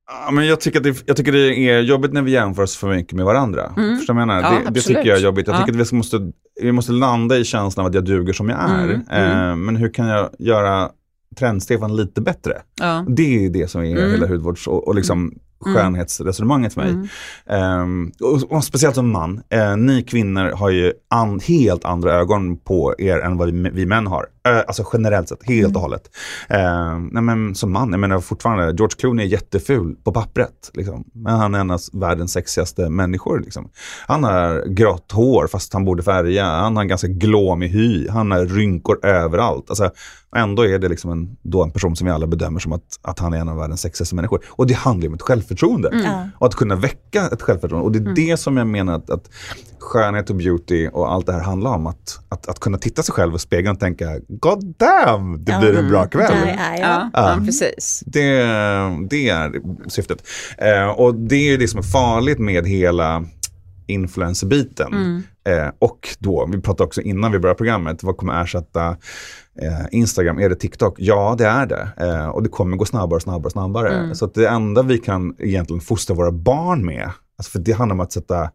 [0.10, 2.78] Ja, men jag, tycker att det, jag tycker det är jobbigt när vi jämför oss
[2.78, 3.74] för mycket med varandra.
[3.78, 3.98] Mm.
[3.98, 4.42] Förstår jag menar?
[4.42, 5.48] Ja, det, det, tycker jag är jobbigt.
[5.48, 5.66] Jag ja.
[5.66, 8.70] tycker att vi måste, vi måste landa i känslan av att jag duger som jag
[8.70, 8.84] är.
[8.84, 9.02] Mm.
[9.10, 9.50] Mm.
[9.50, 10.92] Eh, men hur kan jag göra
[11.40, 12.62] Trend-Stefan lite bättre.
[12.80, 13.06] Ja.
[13.08, 14.12] Det är det som är mm.
[14.12, 15.40] hela hudvårds och, och liksom.
[15.60, 17.10] Skönhetsresonemanget för mig.
[17.50, 17.82] Mm.
[17.82, 22.58] Um, och, och, speciellt som man, uh, ni kvinnor har ju an, helt andra ögon
[22.58, 24.26] på er än vad vi, vi män har.
[24.48, 25.76] Uh, alltså generellt sett, helt mm.
[25.76, 26.10] och hållet.
[26.54, 30.72] Uh, nej, men som man, jag menar fortfarande, George Clooney är jätteful på pappret.
[30.74, 31.04] Liksom.
[31.14, 33.40] Men han är en av världens sexigaste människor.
[33.40, 33.70] Liksom.
[34.08, 36.46] Han har grått hår fast han borde färga.
[36.46, 38.08] Han har en ganska glåmig hy.
[38.10, 39.70] Han har rynkor överallt.
[39.70, 39.92] Alltså,
[40.36, 43.20] ändå är det liksom en, då en person som vi alla bedömer som att, att
[43.20, 44.42] han är en av världens sexigaste människor.
[44.48, 45.90] Och det handlar om ett självförtroende.
[45.90, 46.30] Mm.
[46.36, 47.86] Och att kunna väcka ett självförtroende.
[47.86, 48.16] Och det är mm.
[48.16, 49.30] det som jag menar att, att
[49.80, 51.88] skönhet och beauty och allt det här handlar om.
[51.88, 55.78] Att, att, att kunna titta sig själv i spegeln och tänka, God damn, det blir
[55.78, 56.56] en bra kväll.
[56.58, 57.40] Ja, ja, ja.
[57.46, 58.04] precis.
[58.06, 58.44] Det,
[59.10, 59.52] det är
[59.90, 60.28] syftet.
[60.58, 63.26] Eh, och det är det som är farligt med hela
[63.88, 64.94] influencerbiten.
[64.94, 65.24] Mm.
[65.48, 68.90] Eh, och då, vi pratade också innan vi började programmet, vad kommer ersätta
[69.62, 70.40] eh, Instagram?
[70.40, 70.96] Är det TikTok?
[70.98, 71.90] Ja, det är det.
[71.98, 73.90] Eh, och det kommer gå snabbare och snabbare och snabbare.
[73.90, 74.16] Mm.
[74.16, 77.94] Så att det enda vi kan egentligen fostra våra barn med, alltså för det handlar
[77.94, 78.52] om att sätta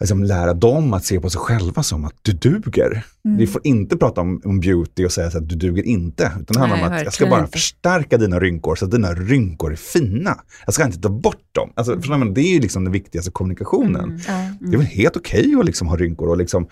[0.00, 3.04] liksom lära dem att se på sig själva som att du duger.
[3.24, 3.38] Mm.
[3.38, 6.32] Vi får inte prata om, om beauty och säga att du duger inte.
[6.40, 7.52] Utan det handlar Nej, om att jag ska bara inte.
[7.52, 10.40] förstärka dina rynkor så att dina rynkor är fina.
[10.64, 11.72] Jag ska inte ta bort dem.
[11.74, 12.34] Alltså, mm.
[12.34, 14.04] det är ju liksom den viktigaste kommunikationen.
[14.04, 14.20] Mm.
[14.28, 14.56] Mm.
[14.60, 16.68] Det är väl helt okej okay att liksom ha rynkor och liksom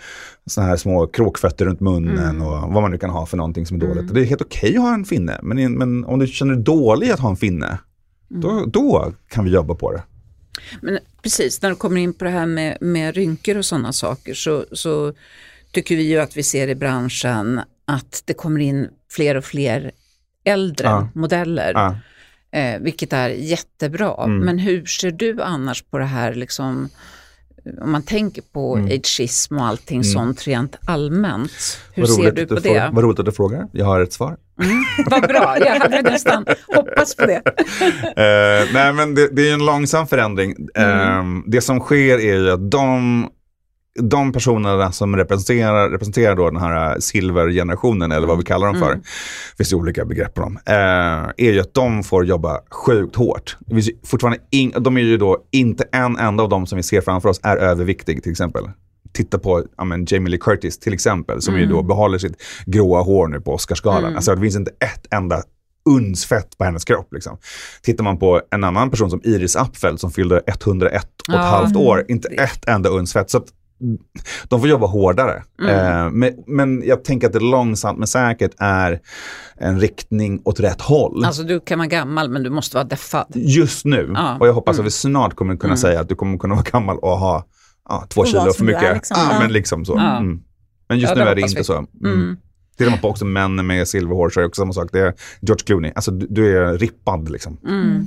[0.46, 2.42] såna här små kråkfötter runt munnen mm.
[2.42, 4.02] och vad man nu kan ha för någonting som är dåligt.
[4.02, 4.14] Mm.
[4.14, 6.64] Det är helt okej okay att ha en finne, men, men om du känner dig
[6.64, 7.78] dålig att ha en finne,
[8.28, 10.02] då, då kan vi jobba på det.
[10.82, 14.34] Men precis, när du kommer in på det här med, med rynkor och sådana saker
[14.34, 15.12] så, så
[15.72, 19.90] tycker vi ju att vi ser i branschen att det kommer in fler och fler
[20.44, 21.08] äldre ja.
[21.14, 21.72] modeller.
[21.74, 21.98] Ja.
[22.58, 24.24] Eh, vilket är jättebra.
[24.24, 24.38] Mm.
[24.38, 26.88] Men hur ser du annars på det här, liksom,
[27.80, 28.86] om man tänker på mm.
[28.86, 30.04] ageism och allting mm.
[30.04, 31.78] sånt rent allmänt.
[31.92, 32.90] Hur ser du på det?
[32.92, 34.36] Vad roligt att du frågar, jag har ett svar.
[34.62, 37.42] Mm, vad bra, jag hade nästan hoppats på det.
[37.46, 40.50] uh, nej men det, det, är en långsam förändring.
[40.78, 43.26] Uh, det som sker är ju att de
[44.00, 48.88] de personerna som representerar, representerar då den här silvergenerationen eller vad vi kallar dem för,
[48.88, 49.00] mm.
[49.00, 50.74] det finns ju olika begrepp på dem, eh,
[51.36, 53.56] är ju att de får jobba sjukt hårt.
[53.60, 57.00] Det fortfarande in, de är ju då, inte en enda av dem som vi ser
[57.00, 58.64] framför oss är överviktig till exempel
[59.14, 61.68] titta på ja, men, Jamie Lee Curtis till exempel, som mm.
[61.68, 64.04] ju då behåller sitt gråa hår nu på Oscarsgalan.
[64.04, 64.16] Mm.
[64.16, 65.42] Alltså det finns inte ett enda
[65.84, 67.12] uns fett på hennes kropp.
[67.12, 67.38] Liksom.
[67.82, 71.76] Tittar man på en annan person som Iris Apfel som fyllde 101 och ett halvt
[71.76, 73.30] år, inte ett enda uns fett.
[73.30, 73.46] Så att,
[74.48, 75.42] de får jobba hårdare.
[75.60, 75.70] Mm.
[75.70, 79.00] Eh, men, men, jag tänker att det långsamt men säkert är
[79.56, 81.24] en riktning åt rätt håll.
[81.24, 83.26] Alltså du kan vara gammal men du måste vara deffad.
[83.34, 84.12] Just nu.
[84.14, 84.36] Ja.
[84.40, 84.82] Och jag hoppas mm.
[84.82, 85.76] att vi snart kommer kunna mm.
[85.76, 87.44] säga att du kommer kunna vara gammal och ha
[87.88, 88.82] ja, två kilo för mycket.
[88.82, 89.16] Är, liksom.
[89.30, 89.98] ja, men liksom så.
[89.98, 90.40] Mm.
[90.88, 91.64] Men just nu är det inte vi.
[91.64, 91.76] så.
[91.76, 91.88] Mm.
[92.02, 92.36] mm.
[92.78, 94.88] Tittar man på också män med silverhår så är det också samma sak.
[94.92, 95.92] Det är George Clooney.
[95.94, 97.58] Alltså du, du är rippad liksom.
[97.66, 98.06] Mm.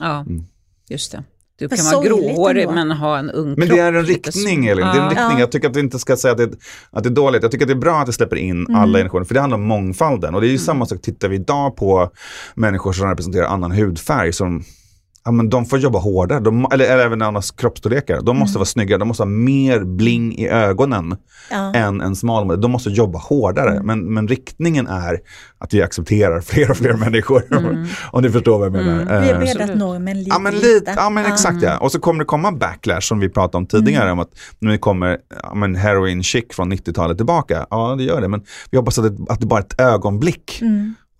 [0.00, 0.44] Ja, mm.
[0.88, 1.24] just det.
[1.60, 3.58] Du kan vara gråhårig men ha en ung kropp.
[3.58, 4.86] Men det är en riktning Elin.
[4.86, 5.38] Det är en riktning.
[5.38, 6.50] Jag tycker att vi inte ska säga att det,
[6.90, 7.42] att det är dåligt.
[7.42, 8.74] Jag tycker att det är bra att det släpper in mm.
[8.74, 9.24] alla generationer.
[9.24, 10.34] För det handlar om mångfalden.
[10.34, 10.64] Och det är ju mm.
[10.64, 12.10] samma sak, tittar vi idag på
[12.54, 14.32] människor som representerar annan hudfärg.
[14.32, 14.64] Som
[15.24, 18.20] ja, men de får jobba hårdare, de, eller, eller även andras kroppsstorlekar.
[18.20, 18.60] De måste mm.
[18.60, 21.16] vara snyggare, de måste ha mer bling i ögonen
[21.50, 21.74] ja.
[21.74, 22.60] än en smal modell.
[22.60, 23.70] De måste jobba hårdare.
[23.70, 23.86] Mm.
[23.86, 25.20] Men, men riktningen är
[25.58, 27.42] att vi accepterar fler och fler människor.
[27.50, 27.86] Mm.
[28.12, 29.02] Om ni förstår vad jag menar.
[29.02, 29.22] Mm.
[29.22, 30.30] Vi har breddat eh, normen lite.
[30.30, 31.78] Ja men, lite, ja, men exakt ja.
[31.78, 34.04] Och så kommer det komma backlash som vi pratade om tidigare.
[34.04, 34.12] Mm.
[34.12, 37.66] Om att nu kommer ja, men heroin chic från 90-talet tillbaka.
[37.70, 38.28] Ja det gör det.
[38.28, 40.62] Men vi hoppas att det, att det bara är ett ögonblick.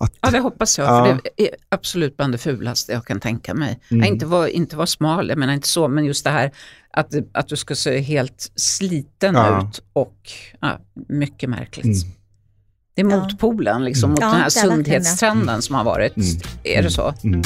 [0.00, 0.06] Mm.
[0.06, 1.04] Att, ja, det hoppas jag, ja.
[1.04, 3.80] för det är absolut bland det fulaste jag kan tänka mig.
[3.90, 4.04] Mm.
[4.04, 6.52] inte vara inte var smal, jag menar inte så, men just det här
[6.90, 9.68] att, att du ska se helt sliten ja.
[9.68, 10.30] ut och
[10.60, 10.78] ja,
[11.08, 11.84] mycket märkligt.
[12.04, 12.16] Mm.
[12.94, 16.16] Det är motpolen liksom, mot den här sundhetstrenden som har varit.
[16.16, 16.28] Mm.
[16.64, 17.14] Är det så?
[17.24, 17.42] Mm.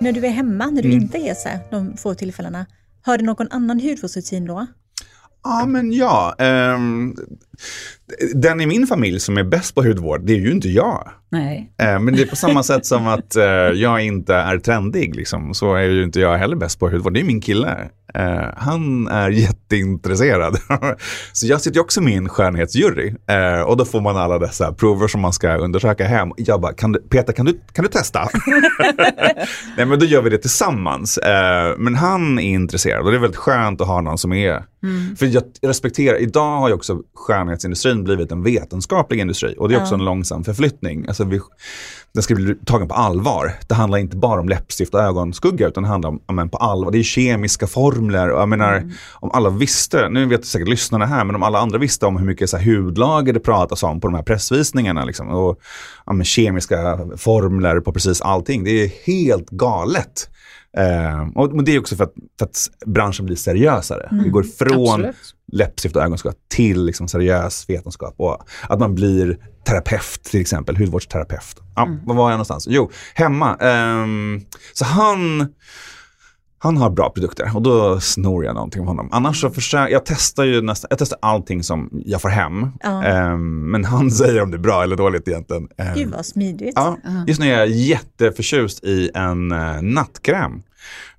[0.00, 1.02] När du är hemma, när du mm.
[1.02, 2.66] inte är så de få tillfällena,
[3.02, 4.66] har du någon annan hudvårdsrutin då?
[5.44, 6.34] Ja, men ja.
[6.38, 7.16] Um,
[8.34, 11.10] den i min familj som är bäst på hudvård, det är ju inte jag.
[11.30, 11.72] Nej.
[11.82, 13.44] Uh, men det är på samma sätt som att uh,
[13.80, 17.14] jag inte är trendig, liksom, så är ju inte jag heller bäst på hudvård.
[17.14, 17.88] Det är min kille.
[18.18, 20.56] Uh, han är jätteintresserad.
[21.32, 23.14] så jag sitter också med i en skönhetsjury.
[23.66, 26.32] och då får man alla dessa prover som man ska undersöka hem.
[26.36, 28.20] Jag bara, kan du, Peter kan du, kan du testa?
[29.76, 31.18] Nej men då gör vi det tillsammans.
[31.78, 35.16] men han är intresserad och det är väldigt skönt att ha någon som är Mm.
[35.16, 39.80] För jag respekterar, idag har ju också skönhetsindustrin blivit en vetenskaplig industri och det är
[39.80, 39.98] också ja.
[39.98, 41.04] en långsam förflyttning.
[41.08, 41.40] Alltså vi,
[42.14, 43.52] den ska bli tagen på allvar.
[43.68, 46.90] Det handlar inte bara om läppstift och ögonskugga utan det handlar om, men på allvar,
[46.90, 48.30] det är kemiska formler.
[48.30, 48.92] Och jag menar, mm.
[49.12, 52.26] om alla visste, nu vet säkert lyssnarna här, men om alla andra visste om hur
[52.26, 55.04] mycket så här, hudlager det pratas om på de här pressvisningarna.
[55.04, 55.60] Liksom, och
[56.06, 58.64] ja, kemiska formler på precis allting.
[58.64, 60.28] Det är helt galet.
[60.76, 64.08] Eh, och det är också för att, för att branschen blir seriösare.
[64.10, 64.24] Mm.
[64.24, 65.16] Vi går från Absolut.
[65.52, 68.14] läppstift och ögonskugga till liksom seriös vetenskap.
[68.16, 71.56] Och att man blir terapeut till exempel, hudvårdsterapeut.
[71.76, 72.00] Ja, mm.
[72.04, 72.66] Var var jag någonstans?
[72.70, 73.56] Jo, hemma.
[73.60, 74.06] Eh,
[74.72, 75.54] så han
[76.64, 79.08] han har bra produkter och då snor jag någonting av honom.
[79.12, 82.66] Annars så försöker jag testar ju nästan, jag testar allting som jag får hem.
[82.82, 83.32] Ja.
[83.32, 85.62] Um, men han säger om det är bra eller dåligt egentligen.
[85.62, 86.72] Um, Gud vad smidigt.
[86.74, 90.62] Ja, just nu är jag jätteförtjust i en uh, nattkräm.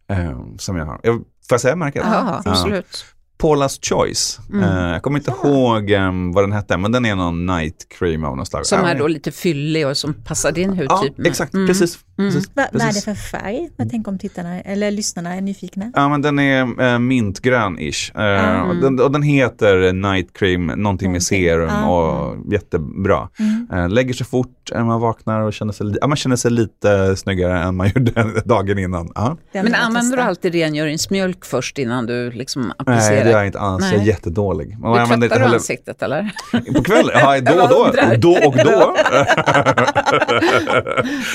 [0.09, 0.99] Um, som jag har.
[1.03, 2.03] Jag, får jag säga märket?
[2.05, 3.05] Ja, absolut.
[3.37, 4.39] Paula's Choice.
[4.53, 4.63] Mm.
[4.63, 5.49] Uh, jag kommer inte ja.
[5.49, 8.65] ihåg um, vad den hette, men den är någon night cream av något slag.
[8.65, 10.87] Som är då lite fyllig och som passar din hudtyp.
[10.89, 11.27] Ja, med.
[11.27, 11.53] exakt.
[11.53, 11.67] Mm.
[11.67, 11.99] Precis.
[12.18, 12.34] Mm.
[12.34, 12.51] precis.
[12.53, 13.70] Vad är det för färg?
[13.78, 15.91] Jag tänker om tittarna eller lyssnarna är nyfikna.
[15.95, 18.11] Ja, men den är uh, mintgrön-ish.
[18.18, 23.30] Uh, och, den, och, den, heter night cream, någonting med serum och jättebra.
[23.74, 27.16] Uh, lägger sig fort när man vaknar och känner sig, ja, man känner sig lite
[27.16, 29.11] snyggare än man gjorde dagen innan.
[29.51, 33.24] Men använder du alltid rengöringsmjölk först innan du liksom applicerar?
[33.24, 33.82] det gör jag inte alls.
[33.82, 33.93] Nej.
[33.93, 34.78] Jag är jättedålig.
[34.80, 36.32] Man du tvättar du ansiktet eller?
[36.76, 37.11] På kvällen?
[37.13, 37.91] Ja, då och då.
[38.18, 38.95] Då och då.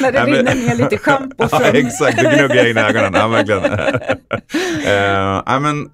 [0.00, 1.48] När det rinner ner lite schampo.
[1.52, 3.14] Ja, exakt, det gnuggar jag in i ögonen.
[3.14, 3.64] Ja, verkligen.
[5.54, 5.88] uh, men,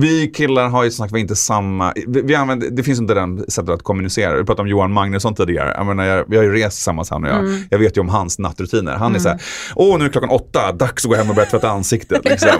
[0.00, 3.50] vi killar har ju som sagt inte samma, vi, vi använder, det finns inte den
[3.50, 4.36] sättet att kommunicera.
[4.36, 5.74] Vi pratade om Johan Magnusson tidigare.
[5.76, 7.38] Jag menar, jag, vi har ju rest tillsammans han och jag.
[7.38, 7.62] Mm.
[7.70, 8.92] Jag vet ju om hans nattrutiner.
[8.92, 9.14] Han mm.
[9.14, 9.40] är så här,
[9.74, 12.24] åh nu är klockan åtta, dags att gå hem och börja tvätta ansiktet.
[12.28, 12.48] Liksom.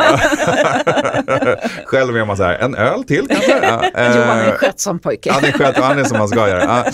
[1.84, 3.58] Själv är man så här, en öl till kanske?
[3.94, 5.32] Eh, Johan är en skötsam pojke.
[5.32, 6.84] han är skötsam, han är som man ska göra.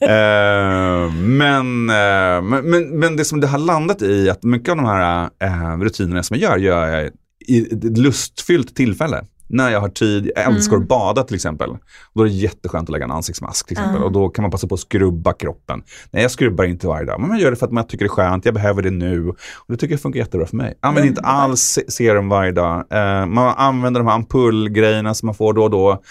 [0.00, 4.86] Eh, men, eh, men, men det som det har landat i, att mycket av de
[4.86, 7.10] här eh, rutinerna som jag gör, gör jag
[7.46, 9.24] i ett lustfyllt tillfälle
[9.54, 10.82] när jag har tid, jag älskar mm.
[10.82, 11.70] att bada till exempel.
[12.14, 13.96] Då är det jätteskönt att lägga en ansiktsmask till exempel.
[13.96, 14.06] Mm.
[14.06, 15.82] Och då kan man passa på att skrubba kroppen.
[16.10, 18.06] Nej, jag skrubbar inte varje dag, men man gör det för att man tycker det
[18.06, 19.28] är skönt, jag behöver det nu.
[19.28, 19.36] Och
[19.68, 20.74] det tycker jag funkar jättebra för mig.
[20.80, 22.76] Använd inte alls serum varje dag.
[22.76, 26.02] Uh, man använder de här ampullgrejerna som man får då och då.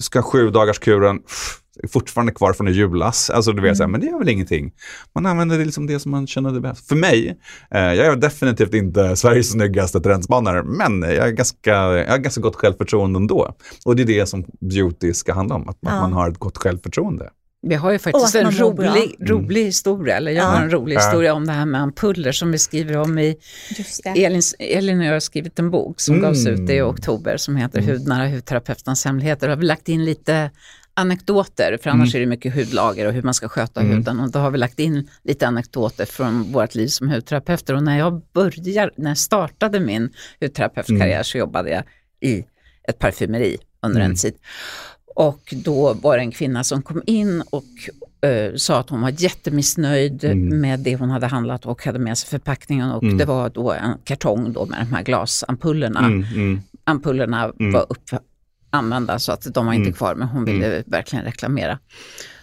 [0.00, 1.20] Ska sju dagars kuren
[1.88, 3.30] fortfarande kvar från i julas.
[3.30, 3.76] Alltså du vet, mm.
[3.76, 4.72] så här, men det är väl ingenting.
[5.14, 6.88] Man använder det liksom det som man känner det bäst.
[6.88, 7.38] För mig,
[7.70, 12.40] eh, jag är definitivt inte Sveriges snyggaste trendspanare, men jag, är ganska, jag har ganska
[12.40, 13.54] gott självförtroende ändå.
[13.84, 15.90] Och det är det som beauty ska handla om, att, ja.
[15.90, 17.30] att man har ett gott självförtroende.
[17.66, 19.66] Vi har ju faktiskt en rolig, rolig mm.
[19.66, 20.48] historia, eller jag ja.
[20.48, 23.36] har en rolig historia om det här med ampuller som vi skriver om i...
[24.04, 26.26] Elin, Elin och jag har skrivit en bok som mm.
[26.26, 27.90] gavs ut i oktober som heter mm.
[27.90, 29.46] Hudnära hudterapeutens hemligheter.
[29.46, 30.50] Då har vi lagt in lite
[30.94, 32.22] anekdoter, för annars mm.
[32.22, 33.96] är det mycket hudlager och hur man ska sköta mm.
[33.96, 34.20] huden.
[34.20, 37.74] Och då har vi lagt in lite anekdoter från vårt liv som hudterapeuter.
[37.74, 41.24] Och när jag började, när jag startade min hudterapeutkarriär mm.
[41.24, 41.82] så jobbade jag
[42.20, 42.44] i
[42.88, 44.16] ett parfymeri under en mm.
[44.16, 44.34] tid.
[45.14, 47.64] Och då var det en kvinna som kom in och
[48.26, 50.60] uh, sa att hon var jättemissnöjd mm.
[50.60, 52.90] med det hon hade handlat och hade med sig förpackningen.
[52.90, 53.18] Och mm.
[53.18, 56.00] det var då en kartong då med de här glasampullerna.
[56.00, 56.24] Mm.
[56.34, 56.60] mm.
[56.84, 57.72] Ampullerna mm.
[57.72, 58.10] var upp,
[58.72, 59.92] använda så att de var inte mm.
[59.92, 60.82] kvar men hon ville mm.
[60.86, 61.78] verkligen reklamera.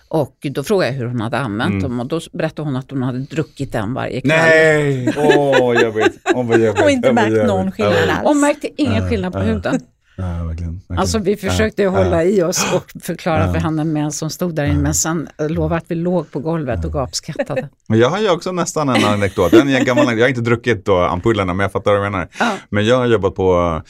[0.07, 1.81] Och då frågade jag hur hon hade använt mm.
[1.81, 4.37] dem och då berättade hon att hon hade druckit en varje kväll.
[4.37, 6.19] Nej, åh oh, jobbigt.
[6.35, 8.21] Oh, och inte märkt någon skillnad alls.
[8.23, 9.79] Hon märkte ingen skillnad på huden.
[10.15, 10.99] Ja, verkligen, verkligen.
[10.99, 12.29] Alltså vi försökte ja, hålla ja.
[12.29, 13.53] i oss och förklara ja.
[13.53, 16.85] för henne med som stod där inne, men sen lovade att vi låg på golvet
[16.85, 17.69] och gapskrattade.
[17.87, 19.53] Men jag har ju också nästan en anekdot.
[19.53, 22.27] En gammal, jag har inte druckit då ampullerna, men jag fattar vad du menar.
[22.69, 23.81] Men jag har jobbat på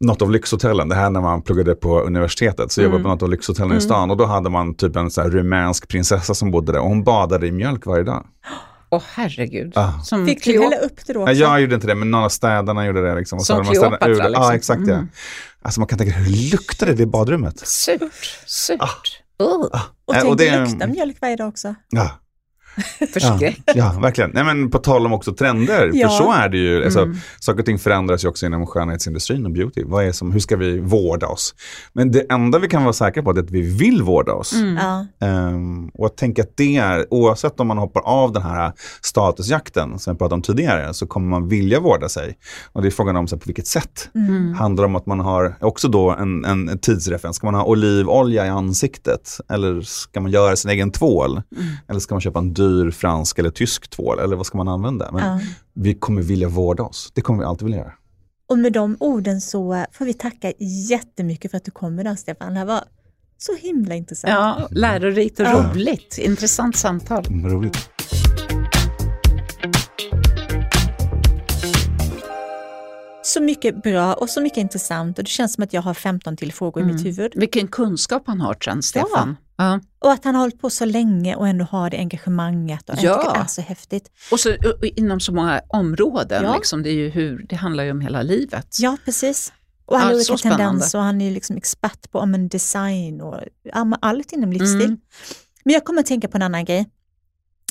[0.00, 2.90] något av lyxhotellen, det här när man pluggade på universitetet, så mm.
[2.90, 3.78] jobbade på något av lyxhotellen mm.
[3.78, 6.78] i stan och då hade man typ en så här rumänsk prinsessa som bodde där
[6.78, 8.26] och hon badade i mjölk varje dag.
[8.90, 9.72] Åh oh, herregud.
[9.74, 10.00] Ah.
[10.00, 11.32] Som Fick du hälla upp det då också?
[11.32, 13.14] Nej, jag gjorde inte det, men några av städarna gjorde det.
[13.14, 13.38] Liksom.
[13.38, 14.32] Och som Kleopatra liksom?
[14.32, 14.90] Ja, exakt mm.
[14.90, 15.06] ja.
[15.62, 17.58] Alltså man kan tänka, hur luktade det i badrummet?
[17.58, 18.80] Surt, surt.
[18.80, 19.42] Ah.
[19.42, 19.68] Uh.
[19.72, 19.80] Ah.
[20.04, 21.74] Och tänk och det, lukta mjölk varje dag också.
[21.90, 22.10] Ja.
[23.12, 23.60] Förskräck.
[23.66, 24.30] Ja, ja, verkligen.
[24.34, 26.08] Nej, men på tal om också trender, ja.
[26.08, 26.84] för så är det ju.
[26.84, 27.16] Alltså, mm.
[27.40, 29.84] Saker och ting förändras ju också inom skönhetsindustrin och beauty.
[29.84, 31.54] Vad är som, hur ska vi vårda oss?
[31.92, 34.52] Men det enda vi kan vara säkra på är att vi vill vårda oss.
[34.52, 35.06] Mm.
[35.20, 39.98] Um, och jag tänker att det är, oavsett om man hoppar av den här statusjakten
[39.98, 42.38] som vi pratade om tidigare, så kommer man vilja vårda sig.
[42.72, 44.08] Och det är frågan om så här, på vilket sätt.
[44.14, 44.54] Mm.
[44.54, 47.36] Handlar det om att man har också då en, en tidsreferens?
[47.36, 49.40] Ska man ha olivolja i ansiktet?
[49.48, 51.30] Eller ska man göra sin egen tvål?
[51.30, 51.68] Mm.
[51.88, 55.12] Eller ska man köpa en dyr fransk eller tysk tvål, eller vad ska man använda?
[55.12, 55.40] Men ja.
[55.74, 57.92] vi kommer vilja vårda oss, det kommer vi alltid vilja göra.
[58.48, 60.52] Och med de orden så får vi tacka
[60.90, 62.52] jättemycket för att du kom idag Stefan.
[62.52, 62.84] Det här var
[63.38, 64.32] så himla intressant.
[64.32, 65.70] Ja, lärorikt och ja.
[65.74, 66.18] roligt.
[66.18, 67.26] Intressant samtal.
[67.26, 67.90] Mm, roligt.
[73.22, 76.36] Så mycket bra och så mycket intressant och det känns som att jag har 15
[76.36, 76.90] till frågor mm.
[76.90, 77.16] i mitt mm.
[77.16, 77.32] huvud.
[77.36, 79.36] Vilken kunskap han har sen, Stefan.
[79.40, 79.45] Ja.
[79.98, 82.90] Och att han har hållit på så länge och ändå har det engagemanget.
[82.90, 83.32] Och ja.
[83.34, 84.10] det är så häftigt.
[84.30, 86.44] Och så inom så många områden.
[86.44, 86.56] Ja.
[86.56, 88.76] Liksom, det, är ju hur, det handlar ju om hela livet.
[88.80, 89.52] Ja, precis.
[89.86, 93.40] Och han har olika tendenser och han är liksom expert på men, design och
[94.00, 94.84] allt inom livsstil.
[94.84, 95.00] Mm.
[95.64, 96.86] Men jag kommer att tänka på en annan grej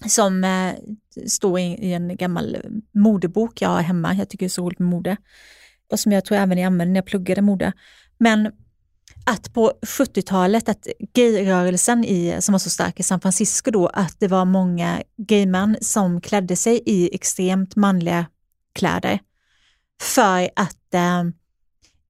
[0.07, 0.73] som eh,
[1.27, 2.57] står i, i, en gammal
[2.93, 4.13] modebok jag har hemma.
[4.13, 5.17] Jag tycker det är så roligt med mode.
[5.91, 7.73] Och som jag tror även jag använde när jag pluggade mode.
[8.17, 8.51] Men
[9.25, 14.19] att på 70-talet, att gayrörelsen i, som var så stark i San Francisco då, att
[14.19, 18.25] det var många gaymän som klädde sig i extremt manliga
[18.73, 19.19] kläder
[20.01, 21.23] för att eh,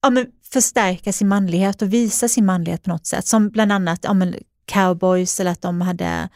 [0.02, 3.28] ja, men förstärka sin manlighet och visa sin manlighet på något sätt.
[3.28, 4.36] Som bland annat ja, men
[4.66, 6.30] cowboys eller att de hade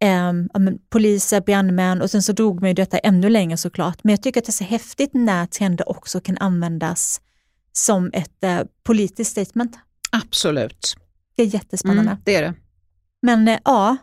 [0.00, 4.04] eh, ja, men poliser, brandmän och sen så drog man ju detta ännu längre såklart.
[4.04, 7.20] Men jag tycker att det är så häftigt när trender också kan användas
[7.72, 9.78] som ett eh, politiskt statement.
[10.24, 10.96] Absolut.
[11.36, 12.10] Det är jättespännande.
[12.10, 12.54] Mm, det är det.
[13.22, 13.96] Men eh, ja,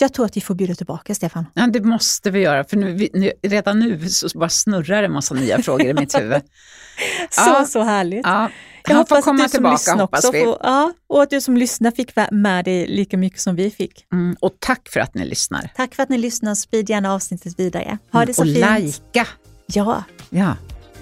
[0.00, 1.46] jag tror att vi får bjuda tillbaka Stefan.
[1.54, 5.12] Ja, det måste vi göra, för nu, vi, redan nu så bara snurrar det en
[5.12, 6.42] massa nya frågor i mitt huvud.
[7.30, 7.64] så, ja.
[7.64, 8.26] så härligt.
[8.26, 8.50] Ja.
[8.88, 10.44] Jag Han hoppas komma att du tillbaka, som hoppas vi.
[10.44, 14.06] Får, ja, och att du som lyssnar fick med dig lika mycket som vi fick.
[14.12, 15.70] Mm, och tack för att ni lyssnar.
[15.76, 16.54] Tack för att ni lyssnar.
[16.54, 17.98] Sprid gärna avsnittet vidare.
[18.12, 18.76] Ha det så mm, och fint.
[18.76, 19.26] Och likea.
[19.66, 20.04] Ja.
[20.30, 20.56] Ja,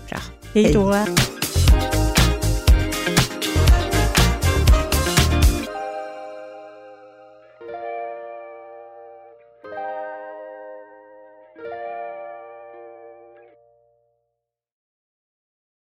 [0.08, 0.18] bra.
[0.54, 1.06] Hej då.